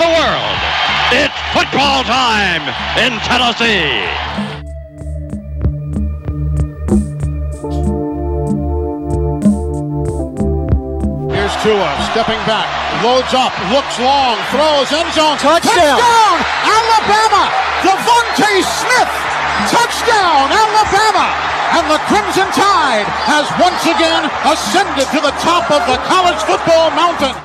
[0.00, 0.58] the world.
[1.12, 2.64] It's football time
[2.96, 4.00] in Tennessee.
[11.28, 12.64] Here's Tua stepping back,
[13.04, 15.36] loads up, looks long, throws end zone.
[15.36, 16.00] Touchdown.
[16.00, 16.36] Touchdown!
[16.64, 17.44] Alabama!
[17.84, 19.12] DeVonta Smith!
[19.68, 21.28] Touchdown, Alabama!
[21.76, 26.90] And the Crimson Tide has once again ascended to the top of the college football
[26.96, 27.36] mountain.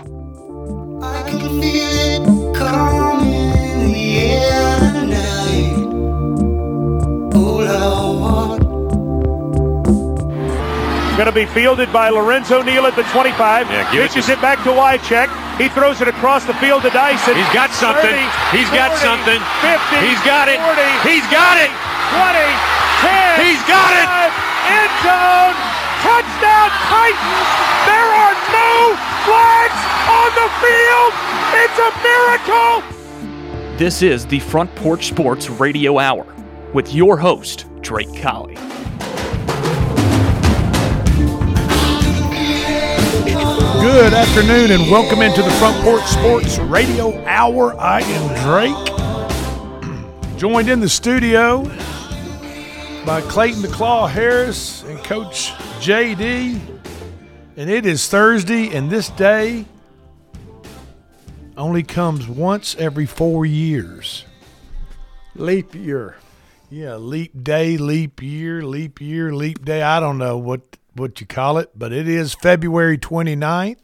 [11.15, 13.71] Going to be fielded by Lorenzo Neal at the 25.
[13.71, 15.31] Yeah, give it to- it back to Wycheck.
[15.57, 17.35] He throws it across the field to Dyson.
[17.39, 18.11] He's got something.
[18.11, 19.39] 30, He's got something.
[19.63, 19.95] 50.
[20.03, 20.59] He's got it.
[20.59, 21.71] 40, He's got it.
[22.19, 22.43] 20,
[22.99, 23.47] 10.
[23.47, 24.07] He's got it.
[24.67, 25.55] End zone.
[26.03, 27.49] Touchdown Titans.
[27.87, 28.75] There are no
[29.23, 29.79] flags
[30.11, 31.11] on the field.
[31.63, 32.83] It's a miracle.
[33.79, 36.25] This is the Front Porch Sports Radio Hour
[36.73, 38.57] with your host, Drake Colley.
[43.85, 47.79] Good afternoon and welcome into the Front Porch Sports Radio Hour.
[47.79, 51.63] I am Drake, joined in the studio
[53.05, 56.59] by Clayton the Claw Harris and Coach JD.
[57.57, 59.65] And it is Thursday, and this day
[61.55, 64.25] only comes once every four years.
[65.35, 66.15] Leap year.
[66.71, 69.83] Yeah, leap day, leap year, leap year, leap day.
[69.83, 73.77] I don't know what what you call it, but it is February 29th.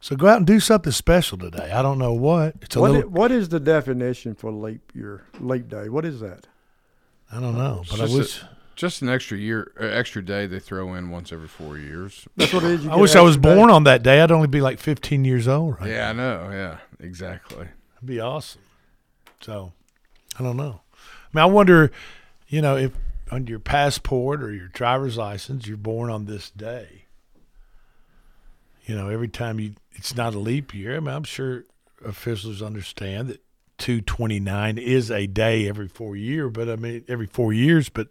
[0.00, 1.70] So go out and do something special today.
[1.70, 2.54] I don't know what.
[2.60, 5.26] It's a What, little i- what is the definition for leap year?
[5.38, 5.88] Leap day.
[5.88, 6.48] What is that?
[7.30, 10.46] I don't know, but I just, wish a- just an extra year, uh, extra day
[10.46, 12.26] they throw in once every four years.
[12.36, 12.84] That's what it is.
[12.84, 13.54] You I wish I was day?
[13.54, 14.20] born on that day.
[14.20, 16.48] I'd only be like 15 years old right Yeah, I know.
[16.50, 17.68] Yeah, exactly.
[17.94, 18.60] That'd be awesome.
[19.40, 19.72] So,
[20.38, 20.80] I don't know.
[20.94, 21.92] I mean, I wonder,
[22.48, 22.90] you know, if
[23.32, 27.06] on your passport or your driver's license you're born on this day.
[28.84, 30.96] You know, every time you, it's not a leap year.
[30.96, 31.64] I mean, I'm sure
[32.04, 33.40] officials understand that
[33.78, 37.88] 229 is a day every four year, but I mean, every four years.
[37.88, 38.08] But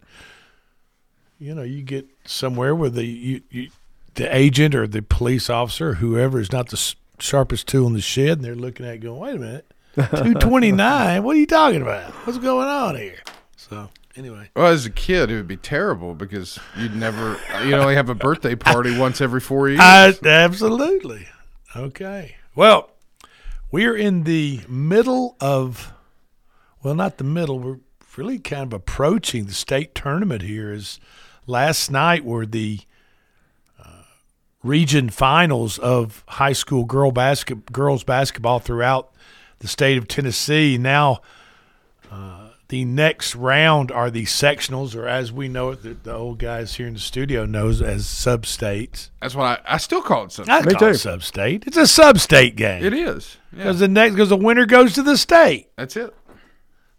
[1.38, 3.70] you know, you get somewhere where the you, you
[4.14, 8.00] the agent or the police officer, or whoever is not the sharpest tool in the
[8.00, 11.22] shed, and they're looking at it going, wait a minute, 229?
[11.22, 12.10] what are you talking about?
[12.26, 13.20] What's going on here?
[13.56, 14.50] So, anyway.
[14.54, 18.14] Well, as a kid, it would be terrible because you'd never, you only have a
[18.14, 19.80] birthday party once every four years.
[19.80, 21.28] I, absolutely.
[21.74, 22.36] Okay.
[22.54, 22.90] Well,
[23.70, 25.92] we're in the middle of,
[26.82, 27.58] well, not the middle.
[27.58, 27.78] We're
[28.16, 30.72] really kind of approaching the state tournament here.
[30.72, 31.00] Is
[31.46, 32.80] last night were the
[33.82, 34.02] uh,
[34.62, 39.12] region finals of high school girl basket girls basketball throughout
[39.60, 40.76] the state of Tennessee.
[40.76, 41.20] Now,
[42.10, 42.41] uh,
[42.72, 46.74] the next round are the sectionals, or as we know it, the, the old guys
[46.76, 49.10] here in the studio knows as sub states.
[49.20, 50.50] That's why I, I still call it something.
[50.50, 50.94] I Me call too.
[50.94, 51.64] sub-state.
[51.66, 52.82] It's a sub-state game.
[52.82, 53.36] It is.
[53.52, 55.68] Yeah, Because the next, because the winner goes to the state.
[55.76, 56.14] that's it.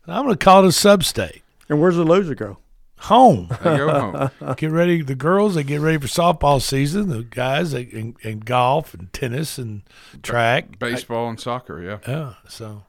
[0.05, 1.41] I'm going to call it a sub-state.
[1.69, 2.59] And where's the loser go?
[2.97, 3.47] Home.
[3.63, 4.55] They go home.
[4.57, 5.01] get ready.
[5.01, 7.09] The girls they get ready for softball season.
[7.09, 9.81] The guys they and, and golf and tennis and
[10.21, 10.77] track.
[10.77, 11.81] Baseball and soccer.
[11.81, 11.97] Yeah.
[12.07, 12.33] Yeah.
[12.47, 12.83] So,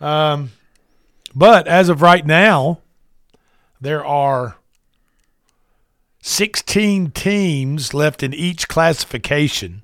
[0.00, 0.52] um,
[1.34, 2.80] but as of right now,
[3.80, 4.56] there are
[6.22, 9.82] 16 teams left in each classification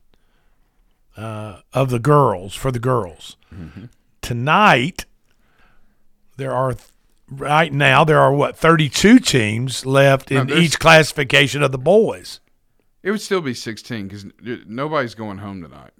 [1.16, 3.36] uh, of the girls for the girls.
[4.20, 5.04] Tonight,
[6.36, 6.74] there are
[7.30, 12.40] right now there are what 32 teams left in there's- each classification of the boys.
[13.02, 14.24] It would still be 16 because
[14.66, 15.92] nobody's going home tonight,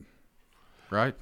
[0.91, 1.15] right?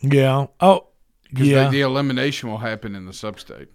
[0.00, 0.46] Yeah.
[0.60, 0.86] Oh,
[1.34, 1.64] 'Cause yeah.
[1.64, 3.68] the, the elimination will happen in the sub-state.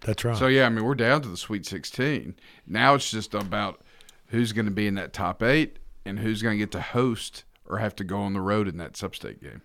[0.00, 0.36] that's right.
[0.36, 2.34] So yeah, I mean we're down to the Sweet 16.
[2.66, 3.80] Now it's just about
[4.28, 7.44] who's going to be in that top eight and who's going to get to host
[7.66, 9.62] or have to go on the road in that sub-state game.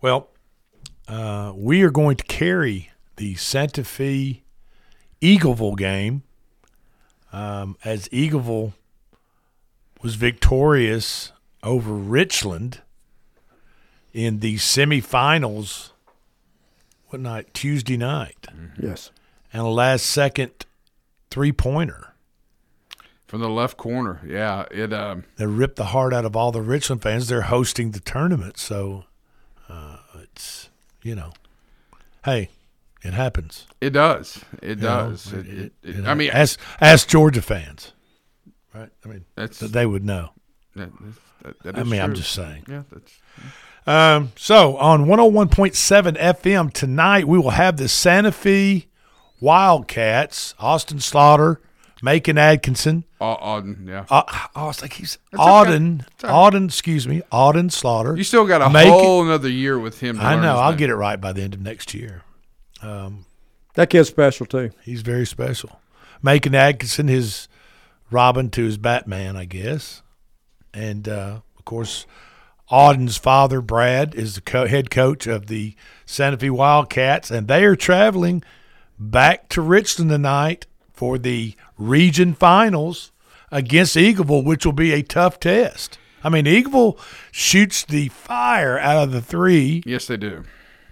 [0.00, 0.28] Well,
[1.08, 4.42] uh, we are going to carry the Santa Fe
[5.22, 6.22] Eagleville game
[7.32, 8.74] um, as Eagleville
[10.02, 11.32] was victorious
[11.62, 12.82] over Richland
[14.14, 15.90] in the semifinals.
[17.08, 17.52] What night?
[17.52, 18.46] Tuesday night,
[18.80, 19.10] Yes.
[19.52, 20.50] and a last second
[21.30, 22.08] three pointer
[23.28, 26.62] From the left corner, yeah, it um, that ripped the heart out of all the
[26.62, 27.28] Richland fans.
[27.28, 29.04] They're hosting the tournament, so
[29.68, 30.70] uh, it's
[31.02, 31.32] you know,
[32.24, 32.48] hey,
[33.02, 33.66] it happens.
[33.80, 35.32] it does, it You know, does.
[35.32, 37.92] It, it, it, you I mean, ask ask Georgia fans,
[38.74, 38.90] right?
[39.04, 40.30] I mean, that's they would know.
[40.74, 40.90] that,
[41.42, 42.64] that, that I is mean, I'm just saying.
[42.68, 43.12] yeah, that's
[43.86, 48.86] Um, so on 101.7 FM tonight, we will have the Santa Fe
[49.40, 51.60] Wildcats, Austin Slaughter,
[52.02, 53.04] Macon Atkinson.
[53.20, 54.04] Au- Auden, yeah.
[54.10, 54.22] Uh,
[54.56, 55.42] oh, it's like he's okay.
[55.42, 56.52] Auden, It's all right.
[56.54, 58.16] Auden, excuse me, Auden Slaughter.
[58.16, 60.16] You still got a Macon- whole another year with him.
[60.18, 60.56] To I know.
[60.56, 60.78] I'll name.
[60.78, 62.22] get it right by the end of next year.
[62.82, 64.70] That kid's special too.
[64.82, 65.80] He's very special.
[66.22, 67.48] Macon Atkinson, his
[68.10, 70.02] Robin to his Batman, I guess.
[70.72, 72.06] And uh, of course,
[72.70, 75.74] Auden's father, Brad, is the co- head coach of the
[76.06, 78.42] Santa Fe Wildcats, and they are traveling
[78.98, 83.12] back to Richland tonight for the region finals
[83.50, 85.98] against Eagleville, which will be a tough test.
[86.22, 86.98] I mean, Eagleville
[87.30, 90.44] shoots the fire out of the three Yes, they do.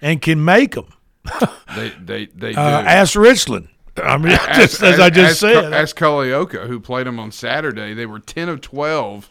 [0.03, 0.87] and can make them.
[1.75, 2.59] They they they do.
[2.59, 3.69] Uh, ask Richland.
[3.97, 5.73] I mean, just as, I just said.
[5.73, 9.31] ask Culleoka, who played them on Saturday, they were 10 of 12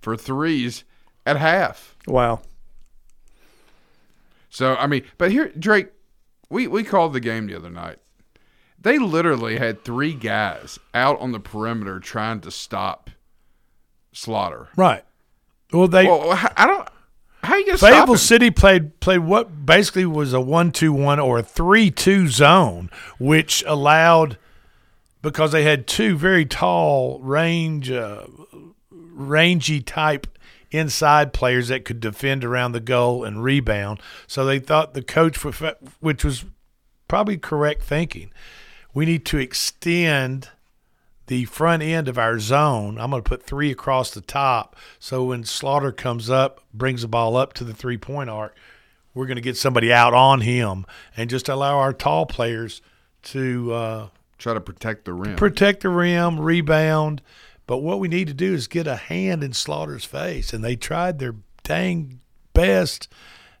[0.00, 0.84] for threes
[1.26, 1.96] at half.
[2.06, 2.42] Wow.
[4.48, 5.88] So, I mean, but here, Drake,
[6.48, 7.98] we, we called the game the other night.
[8.82, 13.10] They literally had three guys out on the perimeter trying to stop
[14.12, 14.68] Slaughter.
[14.76, 15.04] right.
[15.72, 16.88] Well, they Well, I don't.
[17.44, 18.16] How you gonna stop Fayetteville?
[18.16, 22.90] City played played what basically was a one-two-one or a three-two zone,
[23.20, 24.36] which allowed
[25.22, 28.26] because they had two very tall range, uh,
[28.90, 30.26] rangy type
[30.70, 34.00] inside players that could defend around the goal and rebound.
[34.26, 35.42] So they thought the coach,
[36.00, 36.44] which was
[37.08, 38.32] probably correct thinking,
[38.94, 40.48] we need to extend
[41.26, 42.98] the front end of our zone.
[42.98, 44.74] I'm going to put three across the top.
[44.98, 48.56] So when Slaughter comes up, brings the ball up to the three point arc,
[49.14, 50.86] we're going to get somebody out on him
[51.16, 52.82] and just allow our tall players
[53.22, 54.08] to uh,
[54.38, 55.36] Try to protect the rim.
[55.36, 57.20] protect the rim, rebound.
[57.70, 60.74] But what we need to do is get a hand in Slaughter's face, and they
[60.74, 62.18] tried their dang
[62.52, 63.06] best,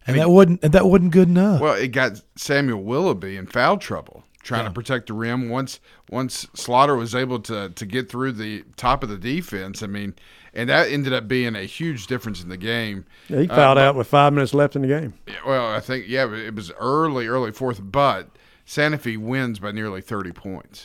[0.04, 1.60] and that wasn't and that wasn't good enough.
[1.60, 5.48] Well, it got Samuel Willoughby in foul trouble trying to protect the rim.
[5.48, 5.78] Once
[6.10, 10.14] once Slaughter was able to to get through the top of the defense, I mean,
[10.54, 13.04] and that ended up being a huge difference in the game.
[13.28, 15.14] Yeah, he Uh, fouled but- out with five minutes left in the game.
[15.46, 18.28] Well, I think yeah, it was early, early fourth, but
[18.64, 20.84] Santa Fe wins by nearly thirty points.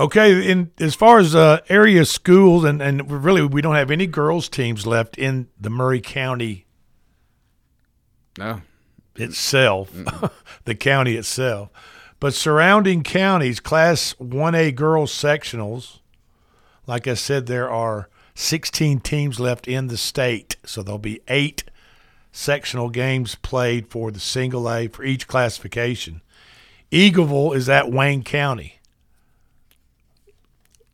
[0.00, 4.06] Okay, in as far as uh, area schools, and and really we don't have any
[4.06, 6.66] girls teams left in the Maury County
[8.38, 8.62] No,
[9.16, 9.90] itself,
[10.64, 11.70] the county itself.
[12.20, 16.00] But surrounding counties, Class 1A girls sectionals,
[16.86, 20.56] like I said, there are 16 teams left in the state.
[20.64, 21.64] So there'll be eight
[22.32, 26.22] sectional games played for the single A for each classification.
[26.90, 28.77] Eagleville is at Wayne County.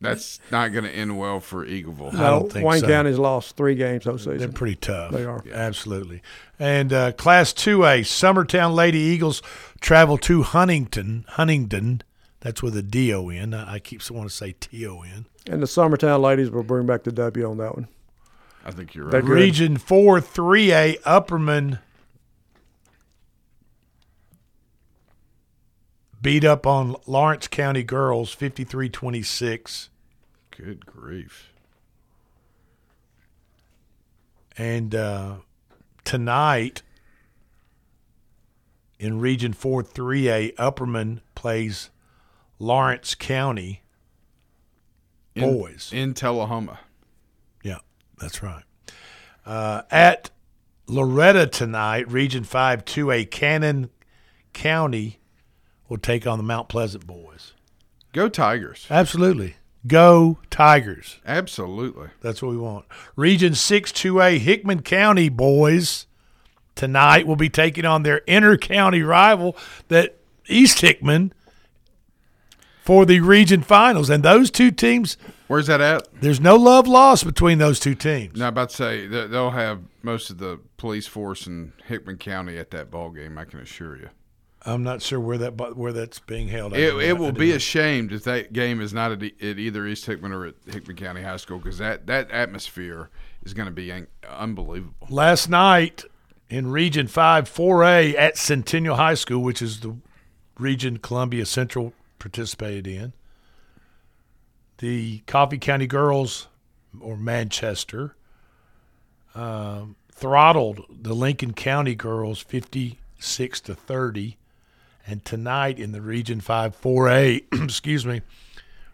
[0.01, 2.13] That's not going to end well for Eagleville.
[2.15, 2.87] I don't think Wayne so.
[2.87, 5.11] County's lost three games this They're pretty tough.
[5.11, 5.43] They are.
[5.51, 6.21] Absolutely.
[6.59, 9.41] And uh, Class 2A, Summertown Lady Eagles
[9.79, 11.25] travel to Huntingdon.
[11.29, 12.01] Huntingdon.
[12.41, 13.53] That's with a D O N.
[13.55, 15.25] I I keep wanting to say T O N.
[15.47, 17.87] And the Summertown ladies will bring back the W on that one.
[18.63, 19.23] I think you're right.
[19.23, 19.29] good.
[19.29, 21.79] Region 4 3A, Upperman
[26.25, 29.89] beat up on Lawrence County girls 53 26.
[30.57, 31.51] Good grief.
[34.57, 35.35] And uh,
[36.05, 36.81] tonight
[38.99, 41.89] in Region 4 3A, Upperman plays
[42.57, 43.81] Lawrence County
[45.35, 45.91] In- boys.
[45.93, 46.79] in Tullahoma.
[47.63, 47.79] Yeah,
[48.19, 48.63] that's right.
[49.45, 50.31] Uh, at
[50.87, 53.89] Loretto tonight, Region 5 2A, Cannon
[54.53, 55.19] County
[55.89, 57.53] will take on the Mount Pleasant boys.
[58.13, 58.87] Go Tigers.
[58.89, 59.55] Absolutely.
[59.87, 61.19] Go Tigers.
[61.25, 62.09] Absolutely.
[62.21, 62.85] That's what we want.
[63.15, 66.07] Region 6 2A, Hickman County boys
[66.75, 69.55] tonight will be taking on their inter county rival,
[69.87, 71.33] that East Hickman,
[72.83, 74.09] for the region finals.
[74.09, 76.07] And those two teams, Where's that at?
[76.21, 78.37] there's no love lost between those two teams.
[78.37, 82.57] Now, I'm about to say they'll have most of the police force in Hickman County
[82.57, 83.37] at that ball game.
[83.37, 84.09] I can assure you.
[84.65, 86.73] I'm not sure where that where that's being held.
[86.73, 89.85] I It, it will be a shame if that game is not at, at either
[89.85, 93.09] East Hickman or at Hickman County High School because that, that atmosphere
[93.43, 93.93] is going to be
[94.27, 95.07] unbelievable.
[95.09, 96.03] last night
[96.49, 99.97] in Region 5 4A at Centennial High School, which is the
[100.57, 103.13] region Columbia Central participated in.
[104.79, 106.47] The Coffee County girls,
[106.99, 108.15] or Manchester,
[109.35, 114.37] um, throttled the Lincoln County girls 56 to 30.
[115.07, 118.21] And tonight in the Region 5 4A, excuse me,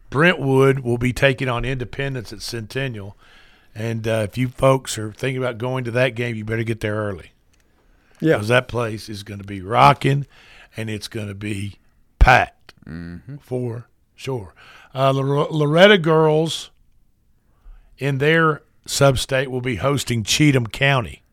[0.09, 3.15] Brentwood will be taking on Independence at Centennial.
[3.73, 6.81] And uh, if you folks are thinking about going to that game, you better get
[6.81, 7.31] there early.
[8.19, 8.35] Yeah.
[8.35, 10.27] because that place is going to be rocking,
[10.77, 11.79] and it's going to be
[12.19, 12.73] packed
[13.39, 14.53] for sure.
[14.93, 16.69] Uh, Lor- Loretto girls
[17.97, 21.23] in their sub-state will be hosting Cheatham County.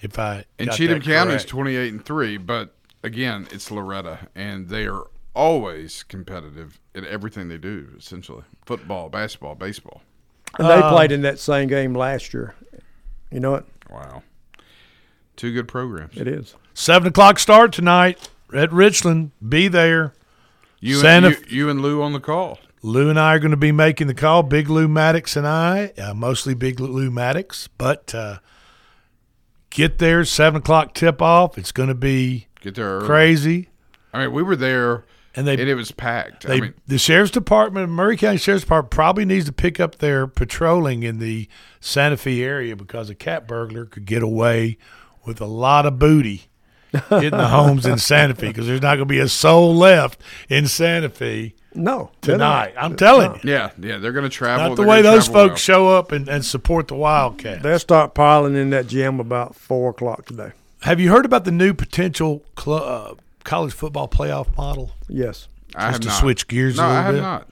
[0.00, 2.72] If I And Cheatham County is 28 and 3, but
[3.02, 5.04] again, it's Loretto, and they are
[5.34, 10.02] always competitive in everything they do, essentially football, basketball, baseball.
[10.58, 12.54] And they Um, played in that same game last year.
[13.30, 13.64] You know it?
[13.88, 14.22] Wow.
[15.36, 16.16] Two good programs.
[16.16, 16.54] It is.
[16.74, 19.30] seven o'clock start tonight at Richland.
[19.46, 20.12] Be there.
[20.80, 22.58] You, Santa- and, you, you and Lou on the call.
[22.82, 24.42] Lou and I are going to be making the call.
[24.42, 28.38] Big Lou Maddox and I, uh, mostly Big Lou Maddox, but uh,
[29.68, 31.58] get there seven o'clock tip off.
[31.58, 33.06] It's going to be Get there early.
[33.06, 33.68] crazy,
[34.12, 36.46] I mean, we were there, and they and it was packed.
[36.46, 39.96] They, I mean, the sheriff's department, Maury County Sheriff's Department, probably needs to pick up
[39.96, 41.48] their patrolling in the
[41.80, 44.76] Santa Fe area because a cat burglar could get away
[45.24, 46.48] with a lot of booty
[47.08, 50.20] hitting the homes in Santa Fe because there's not going to be a soul left
[50.48, 52.10] in Santa Fe No.
[52.20, 52.74] tonight.
[52.76, 53.52] I'm telling you.
[53.52, 54.70] yeah, yeah, they're going to travel.
[54.70, 57.62] Not the way those travel folks show up and, and support the Wildcats.
[57.62, 60.50] They'll start piling in that gym about four o'clock today.
[60.82, 64.92] Have you heard about the new potential cl- uh, college football playoff model?
[65.08, 65.48] Yes.
[65.74, 65.84] well.
[65.84, 66.20] I Just have to not.
[66.20, 67.20] switch gears a No, little I have bit?
[67.20, 67.48] not.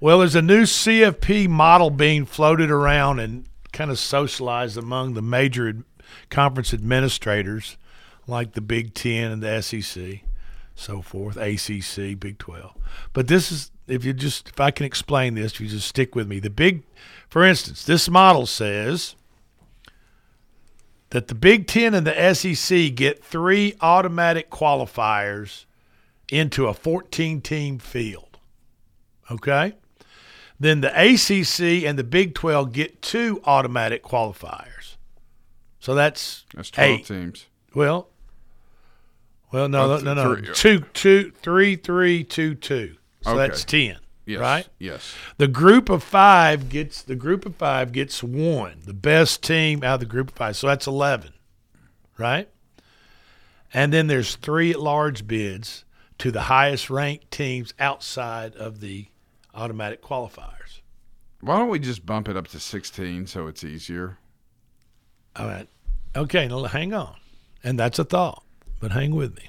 [0.00, 5.22] Well, there's a new CFP model being floated around and kind of socialized among the
[5.22, 5.82] major ad-
[6.30, 7.76] conference administrators,
[8.26, 10.20] like the Big Ten and the SEC,
[10.74, 12.74] so forth, ACC, Big Twelve.
[13.12, 16.14] But this is, if you just, if I can explain this, if you just stick
[16.14, 16.38] with me.
[16.38, 16.82] The big,
[17.28, 19.16] for instance, this model says
[21.10, 25.64] that the Big Ten and the SEC get three automatic qualifiers
[26.30, 28.38] into a 14 team field.
[29.30, 29.74] Okay?
[30.60, 34.96] Then the ACC and the Big 12 get two automatic qualifiers.
[35.80, 37.06] So that's, That's 12 eight.
[37.06, 37.46] teams.
[37.74, 38.08] Well,
[39.52, 40.50] well, no, Oh, no, no, three.
[40.50, 42.96] Uh, two, two, three, three, two, two.
[43.22, 43.38] So Okay.
[43.48, 43.96] that's ten,
[44.28, 44.40] Yes.
[44.40, 44.68] right?
[44.78, 45.14] Yes.
[45.38, 49.94] The group of five gets the group of five gets one, the best team out
[49.94, 50.56] of the group of five.
[50.56, 51.32] So that's eleven,
[52.18, 52.48] right?
[53.72, 55.84] And then there's three at large bids
[56.18, 59.06] to the highest ranked teams outside of the
[59.54, 60.80] automatic qualifiers.
[61.40, 64.18] Why don't we just bump it up to 16 so it's easier?
[65.36, 65.68] All right.
[66.16, 67.14] Okay, now hang on.
[67.62, 68.42] And that's a thought,
[68.80, 69.48] but hang with me.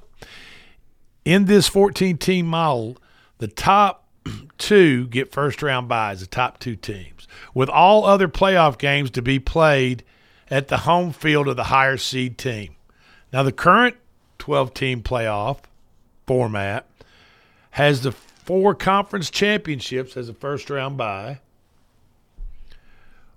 [1.26, 2.98] In this 14 team model,
[3.40, 4.09] the top
[4.58, 9.22] two get first round buys, the top two teams, with all other playoff games to
[9.22, 10.04] be played
[10.50, 12.76] at the home field of the higher seed team.
[13.32, 13.96] Now, the current
[14.40, 15.60] 12 team playoff
[16.26, 16.88] format
[17.72, 21.40] has the four conference championships as a first round bye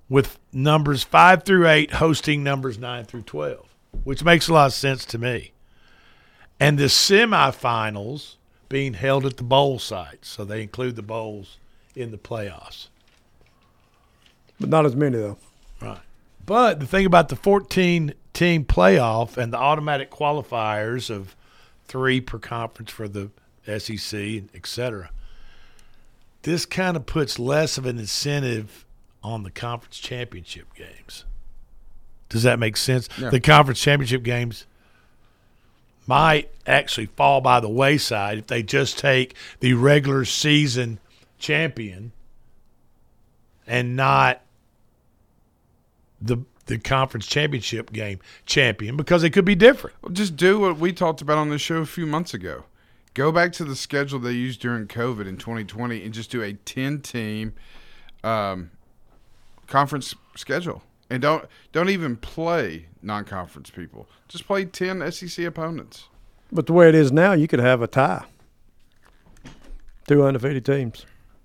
[0.09, 3.67] with numbers 5 through 8 hosting numbers 9 through 12,
[4.05, 5.53] which makes a lot of sense to me.
[6.61, 8.37] And the semifinals
[8.73, 11.59] being held at the bowl sites, so they include the bowls
[11.95, 12.89] in the playoffs.
[14.59, 15.37] But not as many, though.
[15.81, 16.01] Right.
[16.47, 21.37] But the thing about the 14 team playoff and the automatic qualifiers of
[21.85, 23.31] three per conference for the
[23.67, 24.19] SEC,
[24.55, 25.11] et cetera,
[26.43, 28.87] this kind of puts less of an incentive
[29.23, 31.27] on the conference championship games.
[32.31, 33.09] Does that make sense?
[33.19, 34.67] The conference championship games
[36.07, 40.99] might actually fall by the wayside if they just take the regular season
[41.39, 42.13] champion
[43.67, 44.43] and not
[46.21, 49.97] the the conference championship game champion because it could be different.
[50.01, 52.65] Well, just do what we talked about on the show a few months ago.
[53.15, 56.55] Go back to the schedule they used during COVID in 2020 and just do a
[56.55, 57.53] 10 team
[58.25, 58.71] um,
[59.67, 60.83] conference schedule.
[61.13, 64.09] And don't don't even play non-conference people.
[64.29, 66.09] Just play 10 SEC opponents.
[66.51, 68.25] But the way it is now, you could have a tie.
[70.07, 71.05] Two undefeated teams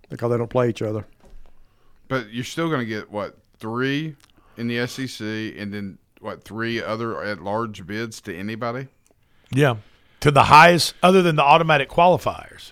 [0.10, 1.06] because they don't play each other.
[2.08, 4.16] But you're still going to get what three
[4.56, 8.88] in the SEC, and then what three other at large bids to anybody?
[9.52, 9.76] Yeah.
[10.22, 12.72] To the highest other than the automatic qualifiers,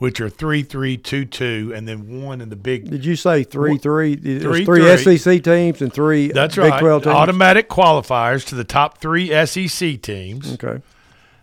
[0.00, 3.44] which are three, three, two, two, and then one in the big Did you say
[3.44, 4.16] three, three?
[4.16, 5.18] There's Three, three, three.
[5.18, 6.80] SEC teams and three that's Big right.
[6.80, 7.14] 12 teams?
[7.14, 10.82] Automatic qualifiers to the top three SEC teams Okay.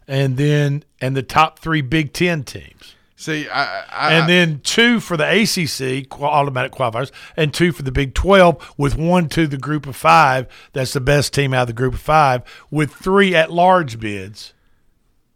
[0.07, 2.95] and then and the top three Big Ten teams.
[3.19, 7.91] See, I, I and then two for the ACC automatic qualifiers, and two for the
[7.91, 10.47] Big Twelve, with one to the Group of Five.
[10.73, 14.53] That's the best team out of the Group of Five, with three at-large bids.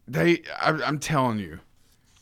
[0.08, 1.60] They, I, I'm telling you,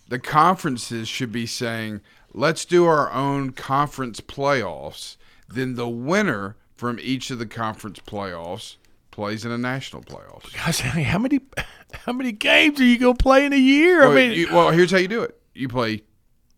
[0.09, 2.01] the conferences should be saying,
[2.33, 5.15] let's do our own conference playoffs.
[5.47, 8.75] Then the winner from each of the conference playoffs
[9.11, 10.51] plays in a national playoffs.
[10.85, 11.39] I mean, how many
[11.93, 14.01] how many games are you gonna play in a year?
[14.01, 16.03] Well, I mean, you- well, here's how you do it: you play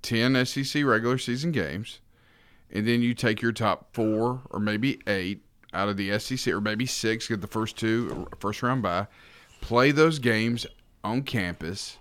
[0.02, 2.00] ten SEC regular season games,
[2.72, 5.44] and then you take your top four or maybe eight
[5.74, 9.08] out of the SEC, or maybe six, get the first two first round by,
[9.62, 10.66] play those games
[11.04, 11.98] on campus,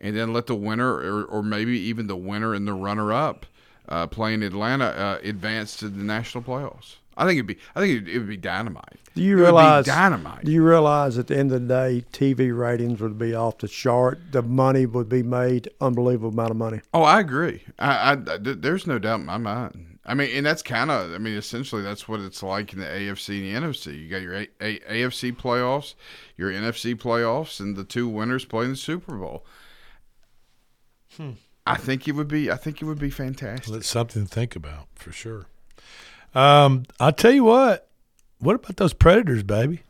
[0.00, 3.46] and then let the winner, or, or maybe even the winner and the runner up,
[3.88, 6.96] uh, playing Atlanta, uh, advance to the national playoffs.
[7.16, 8.98] I think it'd be, I think it'd, it would be dynamite.
[9.14, 10.44] Do you It realize dynamite?
[10.44, 13.68] Do you realize at the end of the day, TV ratings would be off the
[13.68, 14.20] chart.
[14.32, 16.80] The money would be made unbelievable amount of money.
[16.92, 17.62] Oh, I agree.
[17.78, 19.98] I, I th- there's no doubt in my mind.
[20.04, 22.86] I mean, and that's kind of, I mean, essentially that's what it's like in the
[22.86, 23.98] AFC and the NFC.
[24.02, 25.94] You got your a- a- AFC playoffs,
[26.36, 29.44] your NFC playoffs, and the two winners play in the Super Bowl.
[31.66, 32.50] I think it would be.
[32.50, 33.72] I think it would be fantastic.
[33.72, 35.46] that's something to think about for sure.
[36.34, 37.88] Um, I'll tell you what.
[38.38, 39.82] What about those Predators, baby?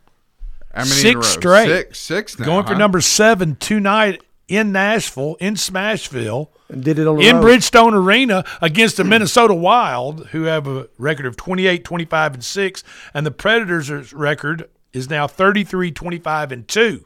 [0.74, 1.22] How many in a Six row?
[1.22, 1.66] straight.
[1.68, 7.06] Six, six now, Going for number seven tonight in Nashville, in Smashville, And did it
[7.08, 7.44] on the in road.
[7.44, 12.84] Bridgestone Arena against the Minnesota Wild, who have a record of 28, 25, and 6.
[13.12, 17.04] And the Predators' record is now 33, 25, and 2.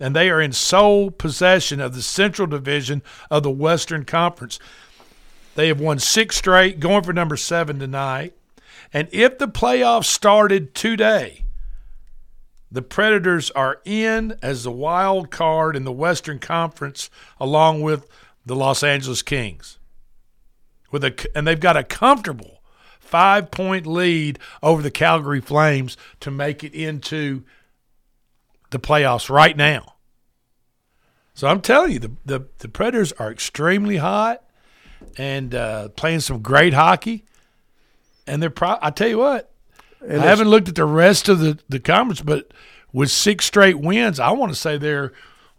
[0.00, 4.58] And they are in sole possession of the Central Division of the Western Conference.
[5.54, 8.34] They have won six straight, going for number seven tonight.
[8.92, 11.44] And if the playoffs started today,
[12.70, 17.08] the Predators are in as the wild card in the Western Conference,
[17.38, 18.08] along with
[18.44, 19.78] the Los Angeles Kings.
[20.90, 22.62] With a and they've got a comfortable
[22.98, 27.44] five point lead over the Calgary Flames to make it into
[28.74, 29.94] the playoffs right now.
[31.32, 34.42] So I'm telling you, the the, the Predators are extremely hot
[35.16, 37.24] and uh, playing some great hockey.
[38.26, 39.50] And they're pro- I tell you what,
[40.02, 42.52] I haven't looked at the rest of the, the conference, but
[42.92, 45.12] with six straight wins, I want to say they're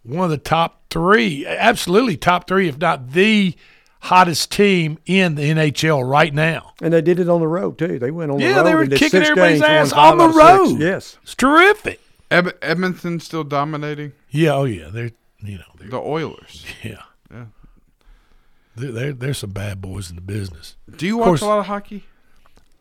[0.03, 3.55] one of the top three, absolutely top three, if not the
[4.01, 6.73] hottest team in the NHL right now.
[6.81, 7.97] And they did it on the road too.
[7.99, 8.51] They went on the road.
[8.51, 10.43] Yeah, they were kicking everybody's ass on the of six.
[10.43, 10.79] road.
[10.79, 11.17] Yes.
[11.23, 12.01] It's terrific.
[12.31, 15.11] Ed- Edmonton still dominating Yeah, oh yeah, they're
[15.41, 16.65] you know they're, the Oilers.
[16.83, 17.45] yeah Yeah.
[18.75, 20.75] There, there, there's some bad boys in the business.
[20.97, 22.03] Do you Of watch course- a lot of hockey?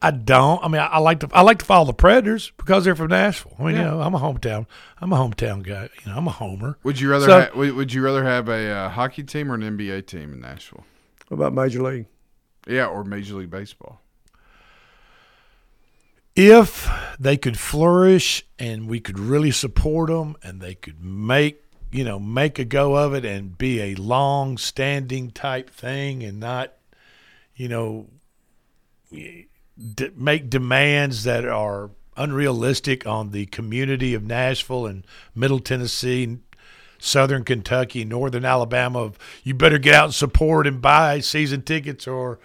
[0.02, 0.62] I don't.
[0.62, 1.28] I mean, I, I like to.
[1.32, 3.54] I like to follow the Predators because they're from Nashville.
[3.58, 3.84] I mean, Yeah.
[3.84, 4.66] you know, I'm a hometown.
[5.00, 5.88] I'm a hometown guy.
[6.04, 6.76] You know, I'm a homer.
[6.82, 9.54] Would you rather So- ha- would, would you rather have a uh, hockey team or
[9.54, 10.84] an NBA team in Nashville?
[11.28, 12.04] What about Major League?
[12.68, 14.02] Yeah, or Major League Baseball.
[16.36, 22.02] If they could flourish and we could really support them and they could make you
[22.04, 26.72] know make a go of it and be a long standing type thing and not
[27.54, 28.06] you know
[29.12, 36.38] d- make demands that are unrealistic on the community of Nashville and Middle Tennessee
[36.98, 39.00] Southern Kentucky, Northern Alabama.
[39.00, 42.38] Of you better get out and support and buy season tickets, or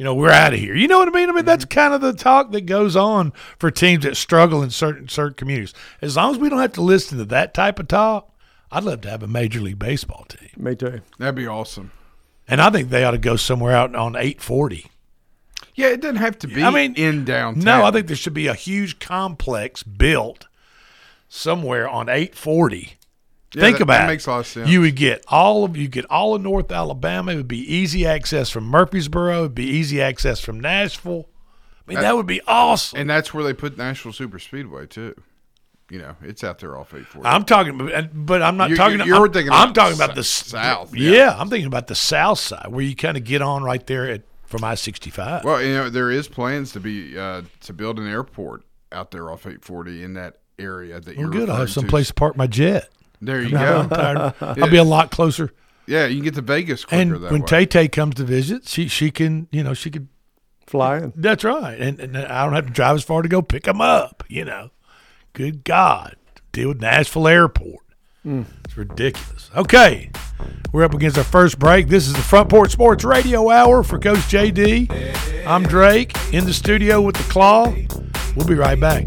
[0.00, 0.74] you know we're out of here.
[0.74, 1.28] You know what I mean?
[1.28, 1.78] I mean that's mm-hmm.
[1.78, 5.74] kind of the talk that goes on for teams that struggle in certain certain communities.
[6.00, 8.32] As long as we don't have to listen to that type of talk,
[8.72, 11.02] I'd love to have a Major League Baseball team, Me too.
[11.18, 11.92] That'd be awesome.
[12.48, 14.86] and I think they ought to go somewhere out on eight forty.
[15.74, 16.62] Yeah, it doesn't have to be.
[16.62, 17.62] I mean, in downtown.
[17.62, 20.46] No, I think there should be a huge complex built
[21.28, 22.96] somewhere on 840.
[23.54, 24.08] Yeah, Think that- about that it.
[24.08, 24.68] makes a lot of sense.
[24.70, 27.32] You would get all of you get all of North Alabama.
[27.32, 29.38] It would be easy access from Murfreesboro.
[29.38, 31.26] It would be easy access from Nashville.
[31.88, 33.00] I mean, that would be awesome.
[33.00, 35.20] and that's where they put Nashville Super Speedway too.
[35.90, 37.26] You know, it's out there off eight forty.
[37.28, 37.76] I'm talking,
[38.14, 39.04] but I'm not You're- talking.
[39.04, 41.10] you're I'm, thinking I'm about talking about the south, Yeah.
[41.10, 41.36] yeah.
[41.36, 44.22] I'm thinking about the south side where you kind of get on right there at
[44.44, 45.42] from I-65.
[45.42, 49.28] Well, you know, there is plans to be uh, to build an airport out there
[49.32, 51.50] off eight forty in that area that well, you're good.
[51.50, 52.88] I'll have some place to park my jet.
[53.20, 53.94] There you I'm go.
[53.96, 54.34] tired.
[54.62, 55.52] I'll be a lot closer.
[55.86, 57.46] Yeah, you can get to Vegas quicker And that when way.
[57.46, 60.08] Tay Tay comes to visit, she she can you know she could.
[60.66, 61.12] Flying.
[61.16, 63.80] That's right, and, and I don't have to drive as far to go pick them
[63.80, 64.22] up.
[64.28, 64.70] You know,
[65.32, 66.14] good God,
[66.52, 67.84] deal with Nashville Airport.
[68.24, 68.44] Mm.
[68.64, 69.50] It's ridiculous.
[69.56, 70.12] Okay,
[70.72, 71.88] we're up against our first break.
[71.88, 75.44] This is the Front Porch Sports Radio Hour for Coach JD.
[75.44, 77.74] I'm Drake in the studio with the Claw.
[78.36, 79.06] We'll be right back.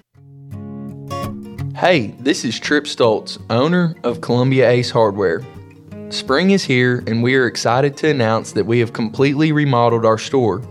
[1.81, 5.41] Hey, this is Trip Stoltz, owner of Columbia Ace Hardware.
[6.09, 10.19] Spring is here, and we are excited to announce that we have completely remodeled our
[10.19, 10.61] store.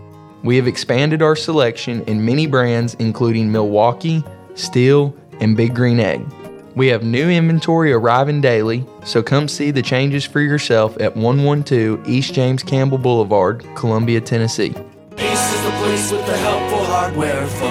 [0.41, 6.25] We have expanded our selection in many brands, including Milwaukee, Stihl, and Big Green Egg.
[6.77, 12.07] We have new inventory arriving daily, so come see the changes for yourself at 112
[12.07, 14.73] East James Campbell Boulevard, Columbia, Tennessee.
[15.17, 17.70] Ace is the place with the helpful hardware.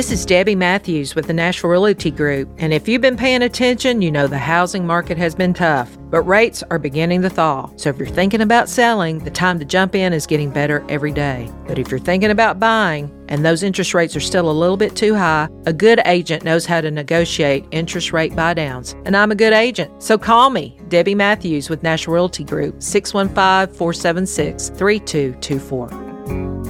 [0.00, 4.00] This is Debbie Matthews with the Nashville Realty Group, and if you've been paying attention,
[4.00, 7.70] you know the housing market has been tough, but rates are beginning to thaw.
[7.76, 11.12] So if you're thinking about selling, the time to jump in is getting better every
[11.12, 11.52] day.
[11.66, 14.96] But if you're thinking about buying and those interest rates are still a little bit
[14.96, 19.32] too high, a good agent knows how to negotiate interest rate buy downs, and I'm
[19.32, 20.02] a good agent.
[20.02, 26.69] So call me, Debbie Matthews with Nashville Realty Group, 615 476 3224.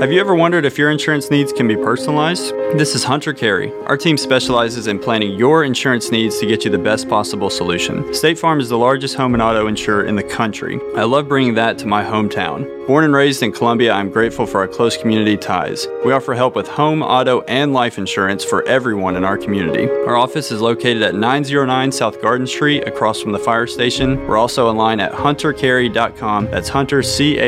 [0.00, 2.54] Have you ever wondered if your insurance needs can be personalized?
[2.78, 3.70] This is Hunter Carey.
[3.84, 8.14] Our team specializes in planning your insurance needs to get you the best possible solution.
[8.14, 10.80] State Farm is the largest home and auto insurer in the country.
[10.96, 12.86] I love bringing that to my hometown.
[12.86, 15.86] Born and raised in Columbia, I'm grateful for our close community ties.
[16.02, 19.86] We offer help with home, auto, and life insurance for everyone in our community.
[19.86, 24.16] Our office is located at 909 South Garden Street across from the fire station.
[24.26, 26.46] We're also online at huntercarey.com.
[26.46, 27.38] That's hunter, C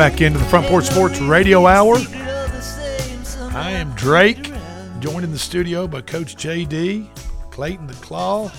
[0.00, 1.96] back into the Front Porch Sports Radio Hour.
[3.52, 4.50] I am Drake,
[4.98, 7.06] joined in the studio by Coach JD,
[7.50, 8.50] Clayton the Claw.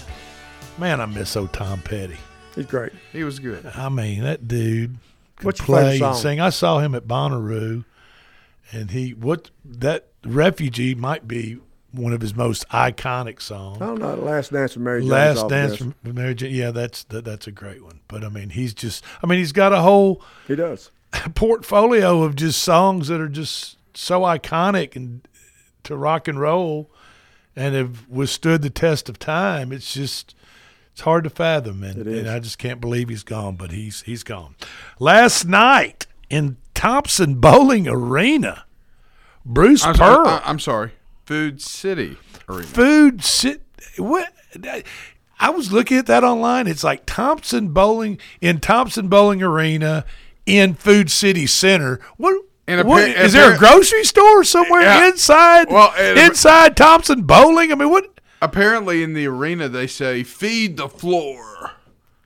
[0.78, 2.18] Man, I miss old Tom Petty.
[2.54, 2.92] He's great.
[3.12, 3.66] He was good.
[3.66, 4.98] I mean, that dude
[5.38, 6.40] could What's your play and sing.
[6.40, 7.86] I saw him at Bonnaroo,
[8.72, 11.58] and he what that refugee might be
[11.92, 13.82] one of his most iconic songs.
[13.82, 14.14] I don't know.
[14.14, 15.10] Last Dance with Mary Jane.
[15.10, 16.54] Last Dance from Mary Jane.
[16.54, 18.02] Yeah, that's that, that's a great one.
[18.08, 19.04] But I mean, he's just.
[19.24, 20.22] I mean, he's got a whole.
[20.48, 20.92] He does
[21.36, 25.28] portfolio of just songs that are just so iconic and
[25.84, 26.90] to rock and roll,
[27.56, 29.72] and have withstood the test of time.
[29.72, 30.36] It's just.
[30.94, 32.20] It's hard to fathom, and, It is.
[32.20, 33.56] and I just can't believe he's gone.
[33.56, 34.56] But he's he's gone.
[35.00, 38.66] Last night in Thompson-Boling Arena,
[39.46, 40.28] Bruce I'm, Pearl.
[40.28, 40.92] I, am sorry.
[41.26, 42.18] Food City
[42.50, 42.64] Arena.
[42.64, 43.62] Food sit
[43.98, 44.34] what
[45.40, 46.68] I was looking at that online.
[46.68, 50.06] It's like Thompson-Boling in Thompson-Boling Arena
[50.46, 52.00] in Food City Center.
[52.18, 52.36] What
[52.68, 55.08] And what- appar- is there a grocery store somewhere Yeah.
[55.10, 57.72] inside Well, and- inside Thompson-Boling?
[57.72, 58.06] I mean, what
[58.44, 61.72] Apparently, in the arena, they say, feed the floor.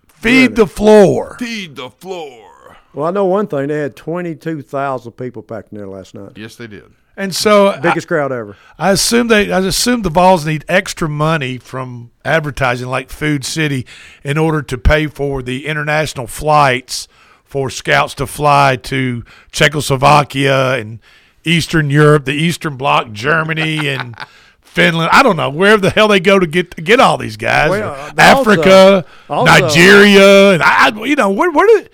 [0.07, 1.35] feed the floor?
[1.39, 2.77] Feed the floor.
[2.93, 3.67] Well, I know one thing.
[3.67, 6.31] They had 22,000 people packed in there last night.
[6.37, 6.83] Yes, they did.
[7.17, 8.55] And so Biggest crowd ever.
[8.79, 9.51] I assume they.
[9.51, 13.85] I assume the Vols need extra money from advertising like Food City
[14.23, 17.07] in order to pay for the international flights
[17.55, 20.99] for scouts to fly to Czechoslovakia and
[21.45, 24.13] Eastern Europe, the Eastern Bloc, Germany and
[24.59, 25.09] Finland.
[25.13, 27.69] I don't know where the hell they go to get to get all these guys.
[27.69, 31.87] Well, Africa, also- Nigeria, and I, you know where where do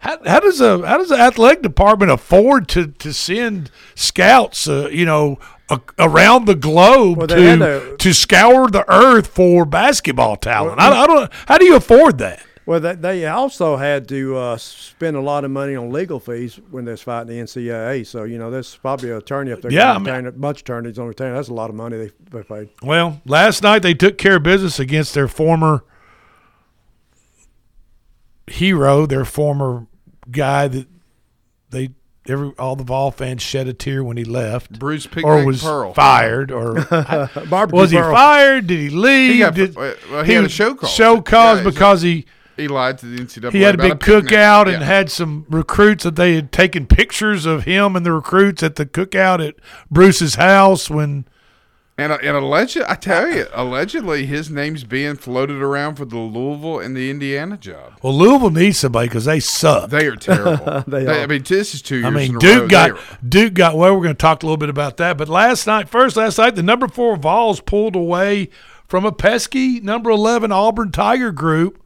[0.00, 4.90] how, how does a how does the athletic department afford to to send scouts uh,
[4.92, 5.38] you know
[5.70, 10.78] a, around the globe Well, to to- to scour the earth for basketball talent?
[10.78, 11.32] I, I don't.
[11.46, 12.44] How do you afford that?
[12.70, 16.60] Well, they, they also had to uh, spend a lot of money on legal fees
[16.70, 18.06] when they was fighting the NCAA.
[18.06, 19.72] So you know, there's probably an attorney up there.
[19.72, 21.34] Yeah, I going to mean- retain, a bunch of attorneys on retainer.
[21.34, 22.68] That's a lot of money they, they paid.
[22.80, 25.82] Well, last night they took care of business against their former
[28.46, 29.88] hero, their former
[30.30, 30.86] guy that
[31.70, 31.90] they
[32.28, 35.92] every all the Vol fans shed a tear when he left, Bruce or was Pearl.
[35.92, 36.74] fired, or
[37.50, 38.14] Barbecue was he Pearl.
[38.14, 38.68] fired?
[38.68, 39.32] Did he leave?
[39.32, 40.90] He got- Did- well, he had a show cause.
[40.92, 42.26] Show cause Yeah, he's a- because he
[42.60, 43.52] He lied to the NCAA.
[43.52, 44.32] he had a about big picnic.
[44.32, 44.84] cookout and Yeah.
[44.86, 48.86] had some recruits that they had taken pictures of him and the recruits at the
[48.86, 49.54] cookout at
[49.90, 51.24] Bruce's house when
[51.98, 56.78] And, and alleged, I tell you, allegedly his name's being floated around for the Louisville
[56.80, 57.98] and the Indiana job.
[58.02, 59.90] well Louisville needs somebody because they suck.
[59.90, 60.82] They are terrible.
[60.86, 61.28] They I are.
[61.28, 62.04] mean, this is two years.
[62.06, 62.68] I in mean, a Duke row.
[62.68, 63.76] got Duke got.
[63.76, 65.18] Well, we're going to talk a little bit about that.
[65.18, 68.48] But last night, first last night, the number four Vols pulled away
[68.88, 71.82] from a pesky number eleven Auburn Tiger group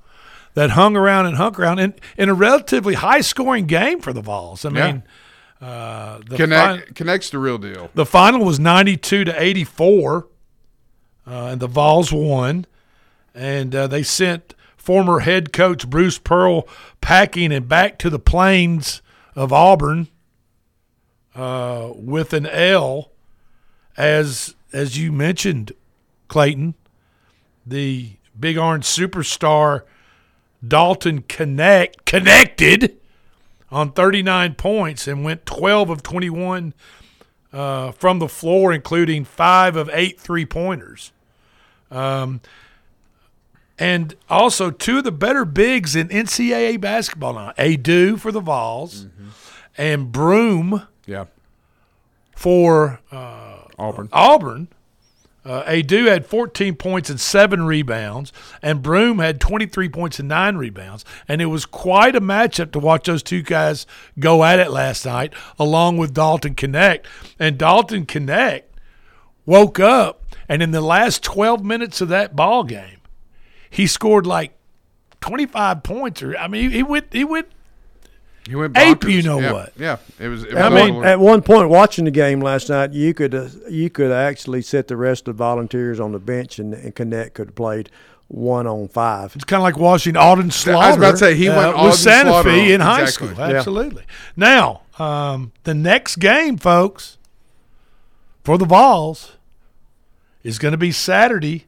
[0.55, 4.21] that hung around and hung around in, in a relatively high scoring game for the
[4.23, 4.65] Vols.
[4.65, 4.87] I Yeah.
[4.87, 5.03] mean,
[5.61, 7.91] uh, the Knecht, fin- Knecht's the real deal.
[7.95, 10.29] the final was ninety two to eighty four,
[11.27, 12.67] uh, and the Vols won,
[13.35, 16.69] and uh, they sent former head coach Bruce Pearl
[17.01, 19.01] packing and back to the plains
[19.35, 20.09] of Auburn
[21.35, 23.11] uh, with an L,
[23.97, 25.73] as as you mentioned,
[26.29, 26.75] Clayton,
[27.67, 29.83] the Big Orange superstar
[30.67, 32.97] Dalton Knecht connected
[33.71, 36.75] on 39 points and went 12 of 21
[37.53, 41.13] uh, from the floor, including five of eight three pointers.
[41.91, 42.41] Um,
[43.79, 47.53] and also two of the better bigs in NCAA basketball now.
[47.59, 49.07] Aidoo for the Vols
[49.77, 51.25] and Broome Yeah.
[52.37, 54.09] for uh, Auburn.
[54.13, 54.69] Auburn.
[55.45, 60.57] Uh, Aidoo had 14 points and seven rebounds, and Broome had 23 points and nine
[60.57, 61.05] rebounds.
[61.29, 63.87] And it was quite a matchup to watch those two guys
[64.19, 67.05] go at it last night, along with Dalton Knecht.
[67.39, 68.63] And Dalton Knecht
[69.45, 73.01] woke up, and in the last 12 minutes of that ball game,
[73.69, 74.57] he scored like
[75.21, 76.23] 25 points.
[76.23, 77.49] Or I mean, he went he went
[78.47, 79.05] He went ape.
[79.05, 79.73] You know Yeah, what?
[79.79, 80.45] Yeah, it was.
[80.45, 83.15] It was I a mean, little- at one point watching the game last night, you
[83.15, 86.75] could uh, you could actually set the rest of the volunteers on the bench, and,
[86.75, 87.91] and Knecht could have played
[88.29, 89.35] one on five.
[89.35, 90.85] It's kind of like watching Alden Slaughter.
[90.85, 92.81] I was about to say, he went uh, Alden with Santa Slaughter Fe on- in
[92.81, 93.29] high exactly.
[93.35, 93.49] school.
[93.49, 93.57] Yeah.
[93.57, 94.05] Absolutely.
[94.37, 97.17] Now, um, the next game, folks,
[98.43, 99.33] for the Vols
[100.43, 101.67] is going to be Saturday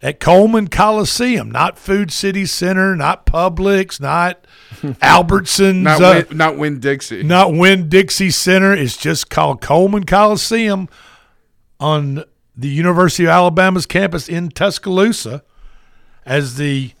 [0.00, 4.44] at Coleman Coliseum, not Food City Center, not Publix, not
[4.82, 7.22] Albertsons, not uh, win, not Winn-Dixie.
[7.24, 8.74] not Winn-Dixie Center.
[8.74, 10.88] It's just called Coleman Coliseum
[11.80, 12.24] on
[12.56, 15.42] the University of Alabama's campus in Tuscaloosa
[16.26, 16.92] as the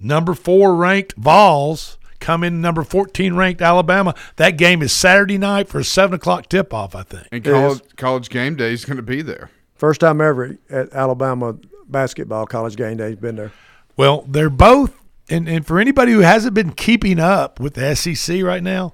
[0.00, 4.14] number four ranked Vols come in number 14 ranked Alabama.
[4.36, 7.28] That game is Saturday night for a 7 o'clock tip off, I think.
[7.30, 9.50] And college, college game day is going to be there.
[9.74, 11.56] First time ever at Alabama
[11.94, 13.08] basketball college game day.
[13.10, 13.52] He's been there.
[13.96, 14.94] Well, they're both,
[15.30, 18.92] and, and for anybody who hasn't been keeping up with the SEC right now,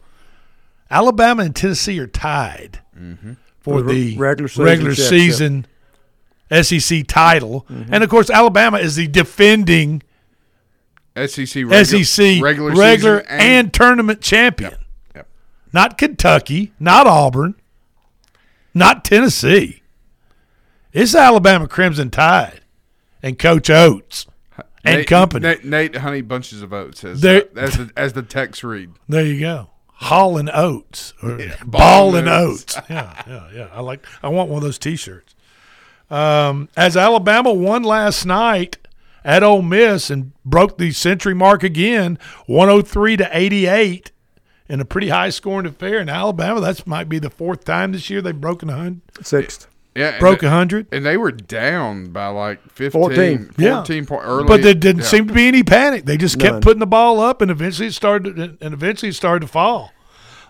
[0.90, 3.32] Alabama and Tennessee are tied Mm-hmm.
[3.60, 5.32] for For the the regular season regular championship.
[5.32, 5.66] season
[6.80, 7.64] SEC title.
[7.70, 7.94] Mm-hmm.
[7.94, 10.02] And of course, Alabama is the defending
[11.16, 14.74] SEC regu- SEC regular, regular, season and, tournament champion.
[15.14, 15.28] Yep.
[15.72, 17.54] Not Kentucky, not Auburn,
[18.74, 19.82] not Tennessee.
[20.92, 22.59] It's Alabama Crimson Tide
[23.22, 24.26] and Coach Oats
[24.84, 25.46] and Nate, company.
[25.46, 28.90] Nate, Nate Honey Bunches of Oats as, There- as the as the text read.
[29.08, 29.70] There you go.
[29.88, 32.76] Hall and Oats or Ball Ball and and Oats.
[32.78, 32.86] Oats.
[32.90, 33.68] yeah, yeah, yeah.
[33.72, 34.06] I like.
[34.22, 35.34] I want one of those T-shirts.
[36.08, 38.78] Um, as Alabama won last night
[39.24, 44.10] at Ole Miss and broke the century mark again, one hundred three to eighty eight,
[44.68, 46.60] in a pretty high scoring affair in Alabama.
[46.60, 49.02] That might be the fourth time this year they've broken a hundred.
[49.22, 49.68] Sixth.
[49.94, 50.86] Yeah, broke a hundred.
[50.92, 53.38] and they were down by like 15, 14.
[53.56, 53.82] 14 Yeah.
[54.06, 54.44] point early.
[54.46, 55.08] But there didn't Yeah.
[55.08, 56.04] seem to be any panic.
[56.06, 58.38] They just kept putting the ball up, and eventually it started.
[58.38, 59.92] And eventually it started to fall.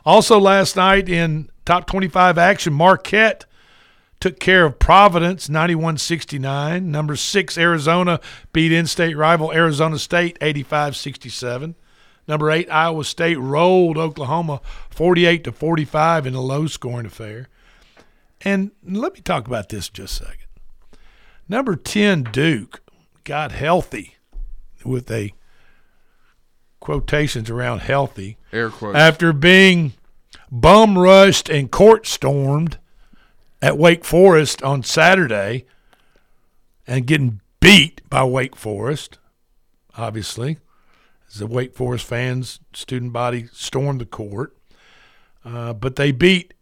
[0.05, 3.47] Also, last night in top twenty-five action, Marquette
[4.21, 6.91] took care of Providence, 91-69.
[6.91, 8.21] Number six, Arizona
[8.53, 11.75] beat in-state rival Arizona State, 85-67.
[12.29, 17.49] Number eight, Iowa State rolled Oklahoma, forty-eight to forty-five in a low-scoring affair.
[18.43, 20.47] And let me talk about this just a second.
[21.49, 22.81] Number 10, Duke,
[23.25, 24.17] got healthy
[24.85, 25.33] with a
[26.79, 28.97] quotations around healthy Air quotes.
[28.97, 29.93] after being
[30.51, 32.79] bum rushed and court stormed
[33.61, 35.67] at Wake Forest on Saturday
[36.87, 39.19] and getting beat by Wake Forest,
[39.97, 40.59] obviously.
[41.29, 44.57] As the Wake Forest fans, student body stormed the court.
[45.45, 46.55] Uh, but they beat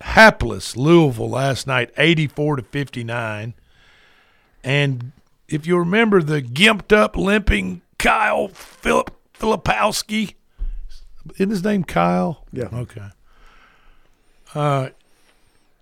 [0.00, 3.54] hapless Louisville last night, 84 to 59.
[4.62, 5.12] And
[5.48, 10.34] if you remember the gimped up, limping Kyle Philip Filipowski,
[11.34, 12.44] isn't his name Kyle?
[12.52, 12.68] Yeah.
[12.72, 13.08] Okay.
[14.54, 14.88] Uh,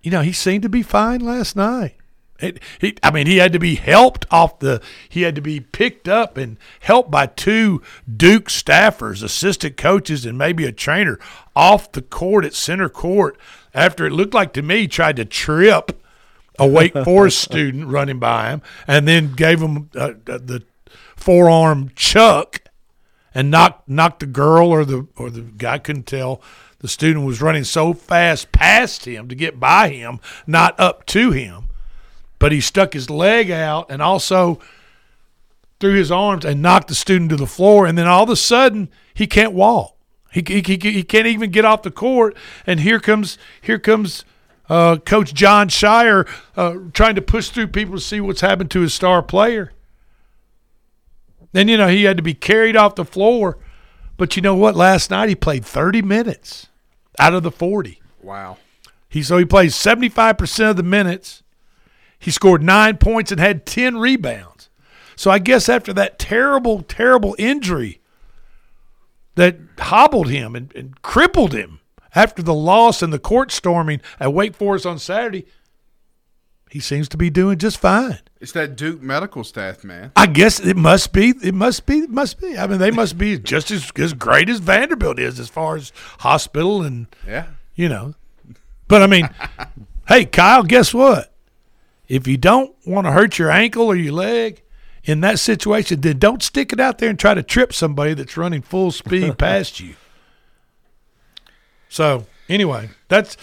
[0.02, 1.94] you know, he seemed to be fine last night.
[2.40, 4.80] It, he, I mean, he had to be helped off the.
[5.08, 7.82] He had to be picked up and helped by two
[8.14, 11.18] Duke staffers, assistant coaches, and maybe a trainer
[11.56, 13.36] off the court at center court
[13.74, 16.02] after it looked like to me he tried to trip
[16.58, 20.62] a Wake Forest student running by him, and then gave him uh, the
[21.16, 22.62] forearm chuck
[23.34, 26.42] and knocked knocked the girl or the or the guy couldn't tell.
[26.80, 31.32] The student was running so fast past him to get by him, not up to
[31.32, 31.67] him,
[32.38, 34.60] but he stuck his leg out and also
[35.80, 37.86] threw his arms and knocked the student to the floor.
[37.86, 39.96] And then all of a sudden, he can't walk.
[40.32, 42.36] He he, he, he can't even get off the court.
[42.66, 44.24] And here comes here comes
[44.68, 48.80] uh, Coach Jon Scheyer uh, trying to push through people to see what's happened to
[48.80, 49.72] his star player.
[51.52, 53.58] Then, you know, he had to be carried off the floor.
[54.18, 54.76] But you know what?
[54.76, 56.68] Last night he played 30 minutes
[57.18, 58.02] out of the 40.
[58.22, 58.58] Wow.
[59.08, 61.42] He so he plays 75% of the minutes.
[62.18, 64.68] He scored 9 points and had 10 rebounds.
[65.16, 68.00] So I guess after that terrible, terrible injury
[69.34, 71.80] that hobbled him and, and crippled him
[72.14, 75.46] after the loss and the court storming at Wake Forest on Saturday,
[76.70, 78.18] he seems to be doing just fine.
[78.40, 80.12] It's that Duke medical staff, man.
[80.14, 81.34] I guess it must be.
[81.42, 81.98] It must be.
[82.00, 82.56] It must be.
[82.56, 85.92] I mean, they must be just as, as great as Vanderbilt is as far as
[86.20, 87.46] hospital and Yeah.
[87.74, 88.14] you know.
[88.86, 89.28] But I mean,
[90.08, 91.32] hey, Kyle, guess what?
[92.08, 94.62] If you don't want to hurt your ankle or your leg
[95.04, 98.36] in that situation, then don't stick it out there and try to trip somebody that's
[98.36, 99.94] running full speed past you.
[101.88, 103.36] So anyway, that's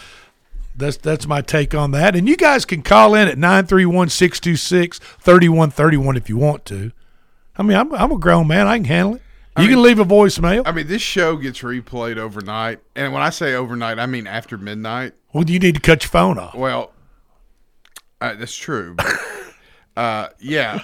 [0.76, 2.16] that's that's my take on that.
[2.16, 6.92] And you guys can call in at 931-626-3131 if you want to.
[7.58, 8.68] I mean, I'm I'm a grown man.
[8.68, 9.22] I can handle it.
[9.58, 10.64] You can leave a voicemail.
[10.66, 14.58] I mean, this show gets replayed overnight, and when I say overnight, I mean after
[14.58, 15.14] midnight.
[15.32, 16.56] Well, you need to cut your phone off.
[16.56, 16.92] Well,
[18.22, 18.96] uh, that's true.
[18.96, 19.14] But,
[19.98, 20.80] uh, yeah,